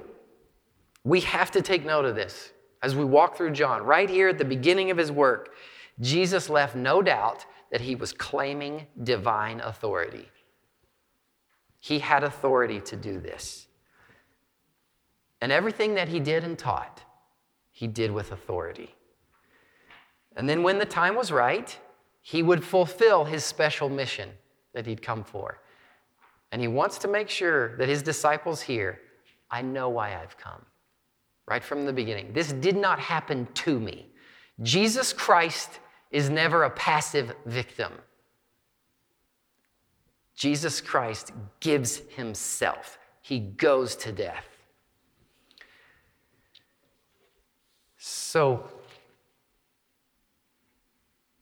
we 1.04 1.22
have 1.22 1.52
to 1.52 1.62
take 1.62 1.86
note 1.86 2.06
of 2.06 2.16
this 2.16 2.54
as 2.82 2.96
we 2.96 3.04
walk 3.04 3.36
through 3.36 3.52
John. 3.52 3.84
Right 3.84 4.10
here 4.10 4.30
at 4.30 4.38
the 4.38 4.46
beginning 4.46 4.92
of 4.92 4.98
his 4.98 5.12
work, 5.12 5.54
Jesus 6.00 6.50
left 6.50 6.76
no 6.76 7.02
doubt 7.02 7.46
that 7.72 7.82
he 7.82 7.96
was 7.96 8.14
claiming 8.14 8.88
divine 9.04 9.60
authority. 9.60 10.30
He 11.80 12.00
had 12.00 12.24
authority 12.24 12.80
to 12.82 12.96
do 12.96 13.20
this. 13.20 13.68
And 15.44 15.52
everything 15.52 15.96
that 15.96 16.08
he 16.08 16.22
did 16.22 16.46
and 16.46 16.58
taught, 16.58 17.04
he 17.70 17.86
did 17.86 18.10
with 18.10 18.32
authority. 18.32 18.96
And 20.38 20.48
then 20.48 20.64
when 20.64 20.80
the 20.80 20.86
time 20.86 21.16
was 21.16 21.34
right, 21.34 21.78
he 22.22 22.42
would 22.42 22.64
fulfill 22.64 23.26
his 23.26 23.44
special 23.44 23.90
mission 23.90 24.30
that 24.74 24.86
he'd 24.86 25.02
come 25.02 25.22
for. 25.22 25.60
And 26.54 26.62
he 26.62 26.70
wants 26.70 26.98
to 27.00 27.10
make 27.10 27.28
sure 27.28 27.76
that 27.76 27.90
his 27.90 28.02
disciples 28.02 28.62
hear, 28.62 29.02
I 29.52 29.62
know 29.62 29.90
why 29.90 30.16
I've 30.16 30.38
come. 30.38 30.62
Right 31.46 31.62
from 31.62 31.86
the 31.86 31.92
beginning. 31.92 32.32
This 32.32 32.54
did 32.54 32.78
not 32.78 32.98
happen 32.98 33.46
to 33.56 33.78
me. 33.78 34.14
Jesus 34.62 35.12
Christ 35.12 35.82
is 36.10 36.30
never 36.30 36.64
a 36.64 36.70
passive 36.70 37.36
victim. 37.46 37.92
Jesus 40.36 40.80
Christ 40.80 41.34
gives 41.60 41.98
himself, 42.16 42.98
he 43.20 43.40
goes 43.40 43.98
to 43.98 44.14
death. 44.14 44.53
So, 48.06 48.62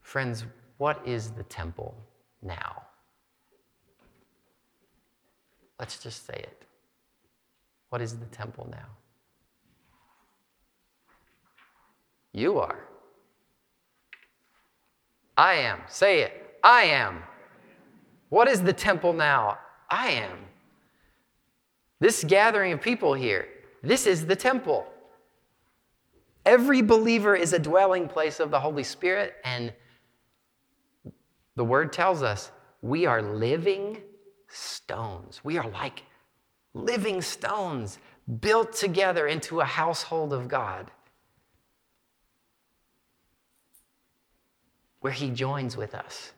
friends, 0.03 0.45
what 0.77 1.01
is 1.07 1.31
the 1.31 1.41
temple 1.41 1.95
now? 2.43 2.83
Let's 5.79 5.97
just 5.97 6.27
say 6.27 6.35
it. 6.35 6.61
What 7.89 7.99
is 7.99 8.19
the 8.19 8.27
temple 8.27 8.67
now? 8.71 8.85
You 12.31 12.59
are. 12.59 12.85
I 15.35 15.55
am. 15.55 15.79
Say 15.87 16.21
it. 16.21 16.59
I 16.63 16.83
am. 16.83 17.23
What 18.29 18.47
is 18.47 18.61
the 18.61 18.73
temple 18.73 19.13
now? 19.13 19.57
I 19.89 20.09
am. 20.09 20.37
This 21.99 22.23
gathering 22.23 22.71
of 22.71 22.81
people 22.81 23.15
here, 23.15 23.47
this 23.81 24.05
is 24.05 24.27
the 24.27 24.35
temple. 24.35 24.85
Every 26.45 26.81
believer 26.81 27.35
is 27.35 27.53
a 27.53 27.59
dwelling 27.59 28.07
place 28.07 28.39
of 28.39 28.51
the 28.51 28.59
Holy 28.59 28.83
Spirit, 28.83 29.35
and 29.43 29.73
the 31.55 31.63
word 31.63 31.93
tells 31.93 32.23
us 32.23 32.51
we 32.81 33.05
are 33.05 33.21
living 33.21 34.01
stones. 34.47 35.41
We 35.43 35.57
are 35.57 35.69
like 35.69 36.03
living 36.73 37.21
stones 37.21 37.99
built 38.39 38.73
together 38.73 39.27
into 39.27 39.59
a 39.59 39.65
household 39.65 40.33
of 40.33 40.47
God 40.47 40.89
where 45.01 45.13
He 45.13 45.29
joins 45.29 45.77
with 45.77 45.93
us 45.93 46.31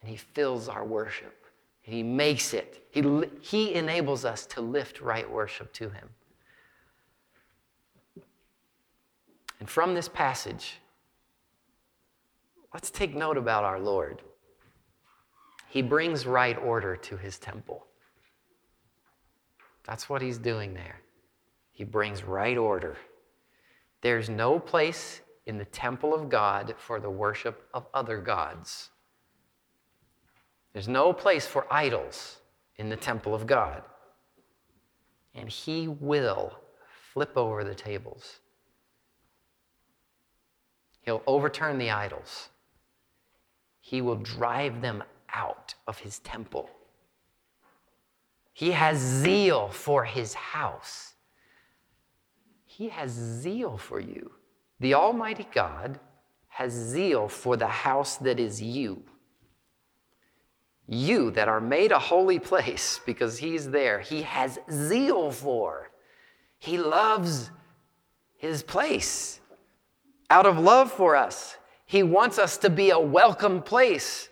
and 0.00 0.10
He 0.10 0.16
fills 0.16 0.68
our 0.68 0.84
worship. 0.84 1.40
And 1.84 1.94
he 1.94 2.02
makes 2.02 2.54
it, 2.54 2.86
he, 2.90 3.02
he 3.40 3.74
enables 3.74 4.24
us 4.24 4.46
to 4.46 4.60
lift 4.60 5.00
right 5.00 5.28
worship 5.30 5.72
to 5.74 5.90
Him. 5.90 6.08
And 9.60 9.68
from 9.68 9.94
this 9.94 10.08
passage, 10.08 10.80
let's 12.74 12.90
take 12.90 13.14
note 13.14 13.36
about 13.36 13.62
our 13.62 13.78
Lord. 13.78 14.22
He 15.68 15.82
brings 15.82 16.26
right 16.26 16.58
order 16.58 16.96
to 16.96 17.16
his 17.16 17.38
temple. 17.38 17.86
That's 19.84 20.08
what 20.08 20.22
he's 20.22 20.38
doing 20.38 20.74
there. 20.74 21.00
He 21.70 21.84
brings 21.84 22.24
right 22.24 22.56
order. 22.56 22.96
There's 24.00 24.28
no 24.28 24.58
place 24.58 25.20
in 25.46 25.58
the 25.58 25.64
temple 25.66 26.14
of 26.14 26.28
God 26.28 26.74
for 26.78 26.98
the 27.00 27.10
worship 27.10 27.68
of 27.74 27.86
other 27.94 28.18
gods. 28.18 28.90
There's 30.72 30.88
no 30.88 31.12
place 31.12 31.46
for 31.46 31.66
idols 31.70 32.38
in 32.76 32.88
the 32.88 32.96
temple 32.96 33.34
of 33.34 33.46
God. 33.46 33.82
And 35.34 35.48
he 35.48 35.88
will 35.88 36.52
flip 37.12 37.36
over 37.36 37.62
the 37.62 37.74
tables. 37.74 38.40
He'll 41.02 41.22
overturn 41.26 41.78
the 41.78 41.90
idols. 41.90 42.48
He 43.80 44.00
will 44.00 44.16
drive 44.16 44.82
them 44.82 45.02
out 45.32 45.74
of 45.86 45.98
his 45.98 46.18
temple. 46.20 46.70
He 48.52 48.72
has 48.72 48.98
zeal 48.98 49.68
for 49.68 50.04
his 50.04 50.34
house. 50.34 51.14
He 52.66 52.88
has 52.88 53.10
zeal 53.10 53.76
for 53.78 54.00
you. 54.00 54.32
The 54.80 54.94
Almighty 54.94 55.46
God 55.52 55.98
has 56.48 56.72
zeal 56.72 57.28
for 57.28 57.56
the 57.56 57.66
house 57.66 58.16
that 58.18 58.38
is 58.38 58.60
you. 58.60 59.02
You 60.86 61.30
that 61.32 61.48
are 61.48 61.60
made 61.60 61.92
a 61.92 61.98
holy 61.98 62.38
place 62.38 63.00
because 63.06 63.38
He's 63.38 63.70
there, 63.70 64.00
He 64.00 64.22
has 64.22 64.58
zeal 64.70 65.30
for. 65.30 65.90
He 66.58 66.76
loves 66.76 67.50
his 68.36 68.62
place. 68.62 69.39
Out 70.30 70.46
of 70.46 70.58
love 70.58 70.92
for 70.92 71.16
us, 71.16 71.56
he 71.86 72.04
wants 72.04 72.38
us 72.38 72.56
to 72.58 72.70
be 72.70 72.90
a 72.90 72.98
welcome 72.98 73.60
place 73.60 74.28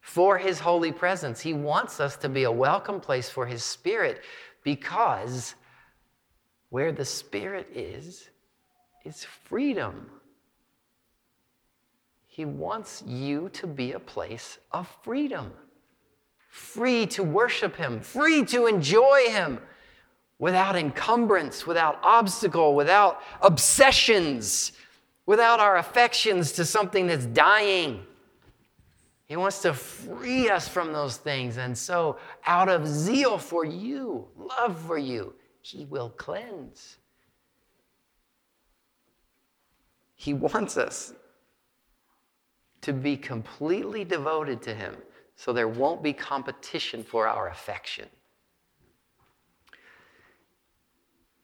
for 0.00 0.38
his 0.38 0.60
holy 0.60 0.92
presence. 0.92 1.40
He 1.40 1.52
wants 1.52 1.98
us 1.98 2.16
to 2.18 2.28
be 2.28 2.44
a 2.44 2.52
welcome 2.52 3.00
place 3.00 3.28
for 3.28 3.44
his 3.44 3.64
spirit 3.64 4.22
because 4.62 5.56
where 6.70 6.92
the 6.92 7.04
spirit 7.04 7.68
is, 7.74 8.30
is 9.04 9.24
freedom. 9.24 10.08
He 12.28 12.44
wants 12.44 13.02
you 13.04 13.48
to 13.54 13.66
be 13.66 13.92
a 13.92 13.98
place 13.98 14.58
of 14.70 14.88
freedom, 15.02 15.52
free 16.48 17.06
to 17.06 17.24
worship 17.24 17.74
him, 17.74 18.00
free 18.00 18.44
to 18.46 18.66
enjoy 18.66 19.24
him 19.28 19.58
without 20.38 20.76
encumbrance, 20.76 21.66
without 21.66 21.98
obstacle, 22.02 22.74
without 22.74 23.20
obsessions, 23.40 24.72
without 25.26 25.60
our 25.60 25.76
affections 25.76 26.52
to 26.52 26.64
something 26.64 27.06
that's 27.06 27.26
dying. 27.26 28.04
He 29.26 29.36
wants 29.36 29.62
to 29.62 29.72
free 29.72 30.50
us 30.50 30.68
from 30.68 30.92
those 30.92 31.16
things. 31.16 31.56
And 31.56 31.76
so, 31.76 32.18
out 32.46 32.68
of 32.68 32.86
zeal 32.86 33.38
for 33.38 33.64
you, 33.64 34.28
love 34.36 34.78
for 34.78 34.98
you, 34.98 35.34
He 35.62 35.86
will 35.86 36.10
cleanse. 36.10 36.98
He 40.14 40.34
wants 40.34 40.76
us 40.76 41.14
to 42.82 42.92
be 42.92 43.16
completely 43.16 44.04
devoted 44.04 44.60
to 44.62 44.74
Him 44.74 44.94
so 45.36 45.52
there 45.52 45.68
won't 45.68 46.02
be 46.02 46.12
competition 46.12 47.02
for 47.02 47.26
our 47.26 47.48
affection. 47.48 48.08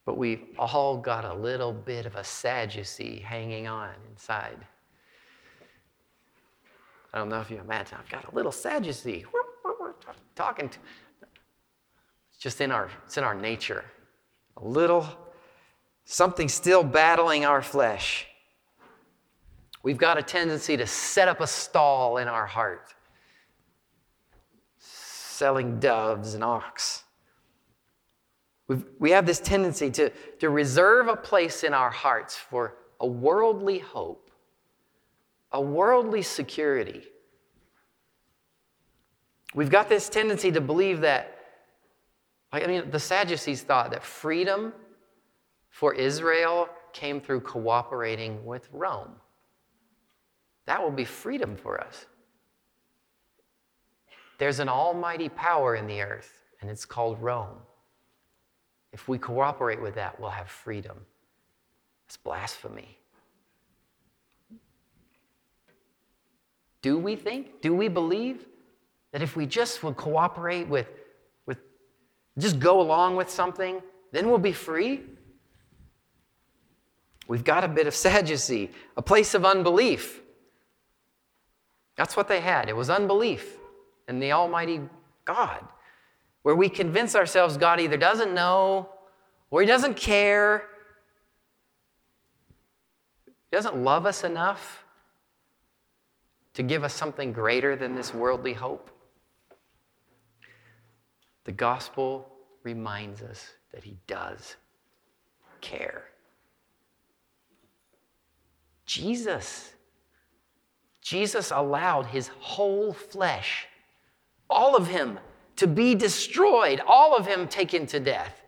But 0.07 0.17
we've 0.17 0.43
all 0.59 0.97
got 0.97 1.25
a 1.25 1.35
little 1.35 1.73
bit 1.73 2.07
of 2.07 2.17
a 2.17 2.25
Sadducee 2.25 3.21
hanging 3.21 3.67
on 3.67 3.91
inside. 4.11 4.59
I 7.13 7.19
don't 7.19 7.29
know 7.29 7.41
if 7.41 7.51
you 7.51 7.59
imagine, 7.59 7.99
I've 8.01 8.09
got 8.09 8.33
a 8.33 8.35
little 8.35 8.53
Sadducee 8.53 9.25
talking 10.35 10.69
to. 10.69 10.79
It's 12.31 12.39
just 12.39 12.61
in 12.61 12.71
our, 12.71 12.89
it's 13.05 13.19
in 13.19 13.25
our 13.25 13.35
nature. 13.35 13.85
A 14.57 14.65
little, 14.65 15.07
something 16.05 16.49
still 16.49 16.83
battling 16.83 17.45
our 17.45 17.63
flesh. 17.63 18.27
We've 19.83 19.99
got 19.99 20.19
a 20.19 20.23
tendency 20.23 20.77
to 20.77 20.87
set 20.87 21.29
up 21.29 21.41
a 21.41 21.47
stall 21.47 22.19
in 22.19 22.29
our 22.29 22.47
heart, 22.47 22.95
selling 24.79 25.81
doves 25.81 26.35
and 26.35 26.45
ox. 26.45 27.05
We've, 28.71 28.85
we 29.01 29.11
have 29.11 29.27
this 29.27 29.41
tendency 29.41 29.91
to, 29.91 30.11
to 30.39 30.49
reserve 30.49 31.09
a 31.09 31.17
place 31.17 31.65
in 31.65 31.75
our 31.75 31.91
hearts 31.91 32.37
for 32.37 32.77
a 33.01 33.07
worldly 33.07 33.81
hope 33.81 34.31
a 35.51 35.61
worldly 35.61 36.23
security. 36.23 37.03
We've 39.53 39.69
got 39.69 39.89
this 39.89 40.09
tendency 40.09 40.53
to 40.53 40.61
believe 40.61 41.01
that, 41.01 41.37
I 42.53 42.65
mean, 42.69 42.89
the 42.93 43.01
Sadducees 43.01 43.63
thought 43.63 43.91
that 43.91 44.05
freedom 44.05 44.73
for 45.69 45.93
Israel 45.93 46.69
came 46.93 47.21
through 47.21 47.41
cooperating 47.41 48.45
with 48.45 48.69
Rome. 48.73 49.17
That 50.67 50.81
will 50.81 50.93
be 50.93 51.05
freedom 51.05 51.57
for 51.57 51.81
us. 51.81 52.07
There's 54.39 54.61
an 54.61 54.69
almighty 54.69 55.29
power 55.29 55.75
in 55.75 55.89
the 55.89 56.03
earth, 56.03 56.45
and 56.61 56.71
it's 56.71 56.85
called 56.85 57.21
Rome. 57.21 57.59
If 58.93 59.09
we 59.09 59.19
cooperate 59.19 59.81
with 59.81 59.95
that, 59.95 60.19
we'll 60.21 60.31
have 60.31 60.49
freedom. 60.49 60.99
It's 62.07 62.17
blasphemy. 62.17 62.99
Do 66.83 66.99
we 66.99 67.15
think? 67.15 67.61
Do 67.61 67.75
we 67.75 67.89
believe 67.89 68.47
that 69.13 69.23
if 69.23 69.37
we 69.37 69.47
just 69.47 69.83
will 69.83 69.95
cooperate 69.95 70.67
with, 70.69 70.89
with 71.47 71.59
just 72.39 72.59
go 72.59 72.81
along 72.81 73.17
with 73.17 73.31
something, 73.31 73.81
then 74.13 74.29
we'll 74.29 74.39
be 74.39 74.53
free? 74.53 75.03
We've 77.29 77.45
got 77.45 77.63
a 77.63 77.69
bit 77.69 77.87
of 77.87 77.95
Sadducee, 77.95 78.71
a 78.97 79.03
place 79.03 79.35
of 79.35 79.45
unbelief. 79.45 80.21
That's 81.97 82.17
what 82.17 82.29
they 82.29 82.41
had. 82.41 82.69
It 82.69 82.75
was 82.75 82.91
unbelief 82.91 83.57
in 84.09 84.19
the 84.19 84.33
Almighty 84.33 84.81
God, 85.25 85.65
where 86.43 86.57
we 86.57 86.69
convince 86.69 87.15
ourselves 87.15 87.57
God 87.57 87.81
either 87.81 87.97
doesn't 87.97 88.35
know 88.35 88.89
or 89.51 89.61
He 89.61 89.67
doesn't 89.67 89.97
care, 89.97 90.65
He 93.27 93.57
doesn't 93.57 93.77
love 93.77 94.07
us 94.07 94.25
enough 94.25 94.85
to 96.55 96.63
give 96.63 96.85
us 96.85 96.95
something 96.95 97.33
greater 97.33 97.77
than 97.77 97.95
this 97.95 98.13
worldly 98.13 98.53
hope? 98.53 98.91
The 101.45 101.53
gospel 101.53 102.31
reminds 102.63 103.23
us 103.23 103.51
that 103.73 103.85
He 103.85 103.97
does 104.07 104.57
care. 105.61 106.05
Jesus, 108.87 109.73
Jesus 111.01 111.51
allowed 111.51 112.07
His 112.07 112.29
whole 112.41 112.93
flesh, 112.93 113.67
all 114.49 114.77
of 114.77 114.89
Him, 114.89 115.19
to 115.61 115.67
be 115.67 115.95
destroyed, 115.95 116.81
all 116.87 117.15
of 117.15 117.27
Him 117.27 117.47
taken 117.47 117.85
to 117.89 118.01
death, 118.01 118.41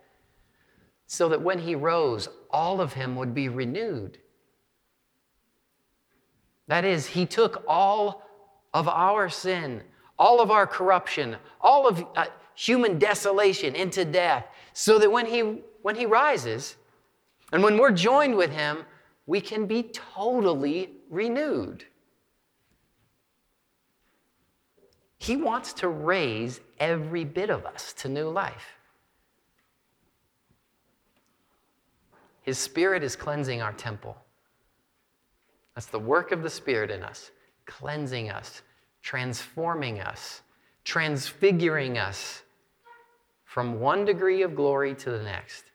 so 1.06 1.28
that 1.28 1.42
when 1.42 1.58
He 1.58 1.74
rose, 1.74 2.26
all 2.50 2.80
of 2.80 2.94
Him 2.94 3.16
would 3.16 3.34
be 3.34 3.50
renewed. 3.50 4.16
That 6.68 6.86
is, 6.86 7.08
He 7.08 7.26
took 7.26 7.64
all 7.68 8.22
of 8.72 8.88
our 8.88 9.28
sin, 9.28 9.82
all 10.18 10.40
of 10.40 10.50
our 10.50 10.66
corruption, 10.66 11.36
all 11.60 11.86
of 11.86 12.02
uh, 12.16 12.24
human 12.54 12.98
desolation 12.98 13.74
into 13.74 14.06
death, 14.06 14.46
so 14.72 14.98
that 14.98 15.12
when 15.12 15.26
he, 15.26 15.40
when 15.82 15.96
he 15.96 16.06
rises 16.06 16.76
and 17.52 17.62
when 17.62 17.76
we're 17.76 17.92
joined 17.92 18.36
with 18.36 18.50
Him, 18.50 18.86
we 19.26 19.42
can 19.42 19.66
be 19.66 19.82
totally 19.82 20.92
renewed. 21.10 21.84
He 25.22 25.36
wants 25.36 25.72
to 25.74 25.88
raise 25.88 26.60
every 26.80 27.24
bit 27.24 27.48
of 27.48 27.64
us 27.64 27.92
to 27.98 28.08
new 28.08 28.28
life. 28.28 28.74
His 32.40 32.58
Spirit 32.58 33.04
is 33.04 33.14
cleansing 33.14 33.62
our 33.62 33.72
temple. 33.72 34.16
That's 35.76 35.86
the 35.86 36.00
work 36.00 36.32
of 36.32 36.42
the 36.42 36.50
Spirit 36.50 36.90
in 36.90 37.04
us, 37.04 37.30
cleansing 37.66 38.30
us, 38.30 38.62
transforming 39.00 40.00
us, 40.00 40.42
transfiguring 40.82 41.98
us 41.98 42.42
from 43.44 43.78
one 43.78 44.04
degree 44.04 44.42
of 44.42 44.56
glory 44.56 44.92
to 44.96 45.10
the 45.12 45.22
next. 45.22 45.66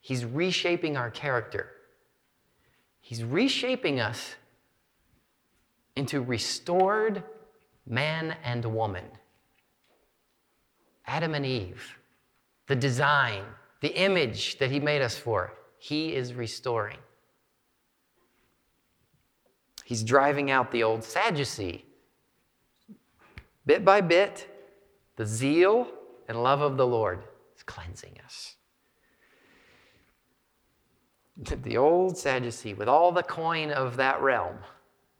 He's 0.00 0.24
reshaping 0.24 0.96
our 0.96 1.10
character. 1.10 1.68
He's 3.00 3.24
reshaping 3.24 3.98
us 3.98 4.36
into 5.96 6.22
restored 6.22 7.24
man 7.86 8.36
and 8.44 8.64
woman. 8.64 9.04
Adam 11.06 11.34
and 11.34 11.44
Eve, 11.44 11.98
the 12.68 12.76
design, 12.76 13.42
the 13.80 13.94
image 13.96 14.58
that 14.58 14.70
He 14.70 14.80
made 14.80 15.02
us 15.02 15.16
for, 15.16 15.52
He 15.78 16.14
is 16.14 16.34
restoring. 16.34 16.98
He's 19.84 20.02
driving 20.02 20.50
out 20.50 20.70
the 20.70 20.82
old 20.84 21.04
Sadducee. 21.04 21.84
Bit 23.66 23.84
by 23.84 24.00
bit, 24.00 24.48
the 25.16 25.26
zeal 25.26 25.88
and 26.28 26.42
love 26.42 26.60
of 26.60 26.76
the 26.76 26.86
Lord 26.86 27.22
is 27.56 27.62
cleansing 27.62 28.18
us. 28.24 28.56
The 31.62 31.76
old 31.76 32.16
Sadducee, 32.16 32.74
with 32.74 32.88
all 32.88 33.10
the 33.10 33.22
coin 33.22 33.70
of 33.70 33.96
that 33.96 34.20
realm, 34.20 34.58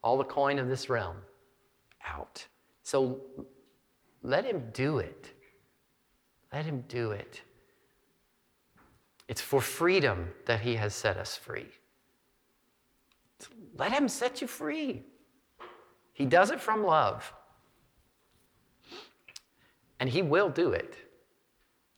all 0.05 0.19
the 0.19 0.25
coin 0.25 0.59
of 0.59 0.69
this 0.69 0.89
realm, 0.89 1.17
out. 2.07 2.47
So 2.83 3.21
let 4.23 4.45
him 4.45 4.71
do 4.73 4.99
it. 4.99 5.33
Let 6.53 6.65
him 6.65 6.85
do 6.89 7.13
it. 7.13 7.43
It's 9.29 9.41
for 9.41 9.61
freedom 9.61 10.31
that 10.47 10.61
he 10.61 10.77
has 10.77 10.95
set 10.95 11.17
us 11.17 11.37
free. 11.37 11.69
Let 13.77 13.93
him 13.93 14.09
set 14.09 14.41
you 14.41 14.47
free. 14.47 15.03
He 16.13 16.27
does 16.27 16.51
it 16.51 16.61
from 16.61 16.85
love. 16.85 17.33
And 19.99 20.11
he 20.11 20.23
will 20.23 20.49
do 20.49 20.73
it 20.73 20.97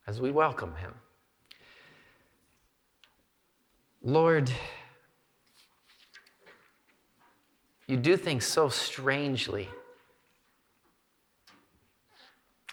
as 0.07 0.21
we 0.21 0.31
welcome 0.31 0.75
him. 0.77 0.95
Lord, 4.03 4.53
you 7.87 7.97
do 7.97 8.17
things 8.17 8.45
so 8.45 8.69
strangely. 8.69 9.69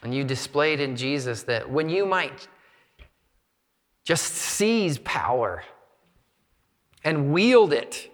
And 0.03 0.13
you 0.13 0.23
displayed 0.23 0.79
in 0.79 0.95
Jesus 0.95 1.43
that 1.43 1.69
when 1.69 1.89
you 1.89 2.05
might 2.05 2.47
just 4.03 4.33
seize 4.33 4.97
power, 4.99 5.63
and 7.03 7.31
wield 7.31 7.73
it, 7.73 8.09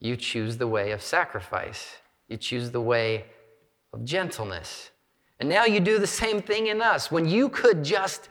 you 0.00 0.16
choose 0.16 0.56
the 0.56 0.66
way 0.66 0.92
of 0.92 1.02
sacrifice. 1.02 1.96
You 2.28 2.36
choose 2.36 2.70
the 2.70 2.80
way 2.80 3.26
of 3.92 4.04
gentleness. 4.04 4.90
And 5.40 5.48
now 5.48 5.64
you 5.64 5.80
do 5.80 5.98
the 5.98 6.06
same 6.06 6.40
thing 6.40 6.68
in 6.68 6.80
us. 6.80 7.10
When 7.10 7.28
you 7.28 7.48
could 7.48 7.84
just 7.84 8.28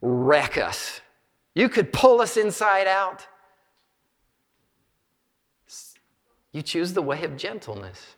wreck 0.00 0.56
us, 0.56 1.00
you 1.54 1.68
could 1.68 1.92
pull 1.92 2.20
us 2.20 2.36
inside 2.36 2.86
out. 2.86 3.26
You 6.52 6.62
choose 6.62 6.92
the 6.92 7.02
way 7.02 7.22
of 7.22 7.36
gentleness, 7.36 8.16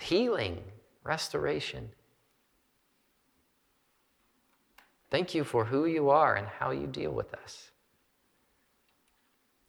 healing, 0.00 0.62
restoration. 1.04 1.90
Thank 5.10 5.34
you 5.34 5.44
for 5.44 5.64
who 5.64 5.86
you 5.86 6.10
are 6.10 6.36
and 6.36 6.46
how 6.46 6.70
you 6.70 6.86
deal 6.86 7.12
with 7.12 7.34
us. 7.34 7.70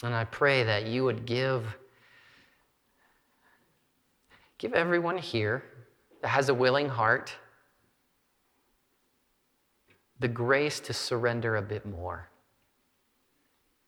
And 0.03 0.13
I 0.13 0.25
pray 0.25 0.63
that 0.63 0.85
you 0.85 1.03
would 1.03 1.25
give 1.25 1.77
give 4.57 4.73
everyone 4.73 5.17
here 5.17 5.63
that 6.21 6.29
has 6.29 6.47
a 6.47 6.53
willing 6.53 6.87
heart 6.87 7.35
the 10.19 10.27
grace 10.29 10.79
to 10.79 10.93
surrender 10.93 11.57
a 11.57 11.61
bit 11.61 11.85
more. 11.85 12.29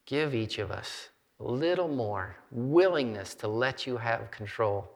Give 0.04 0.34
each 0.34 0.58
of 0.58 0.70
us 0.70 1.08
a 1.40 1.44
little 1.44 1.88
more 1.88 2.36
willingness 2.50 3.34
to 3.36 3.48
let 3.48 3.86
you 3.86 3.96
have 3.96 4.30
control. 4.30 4.95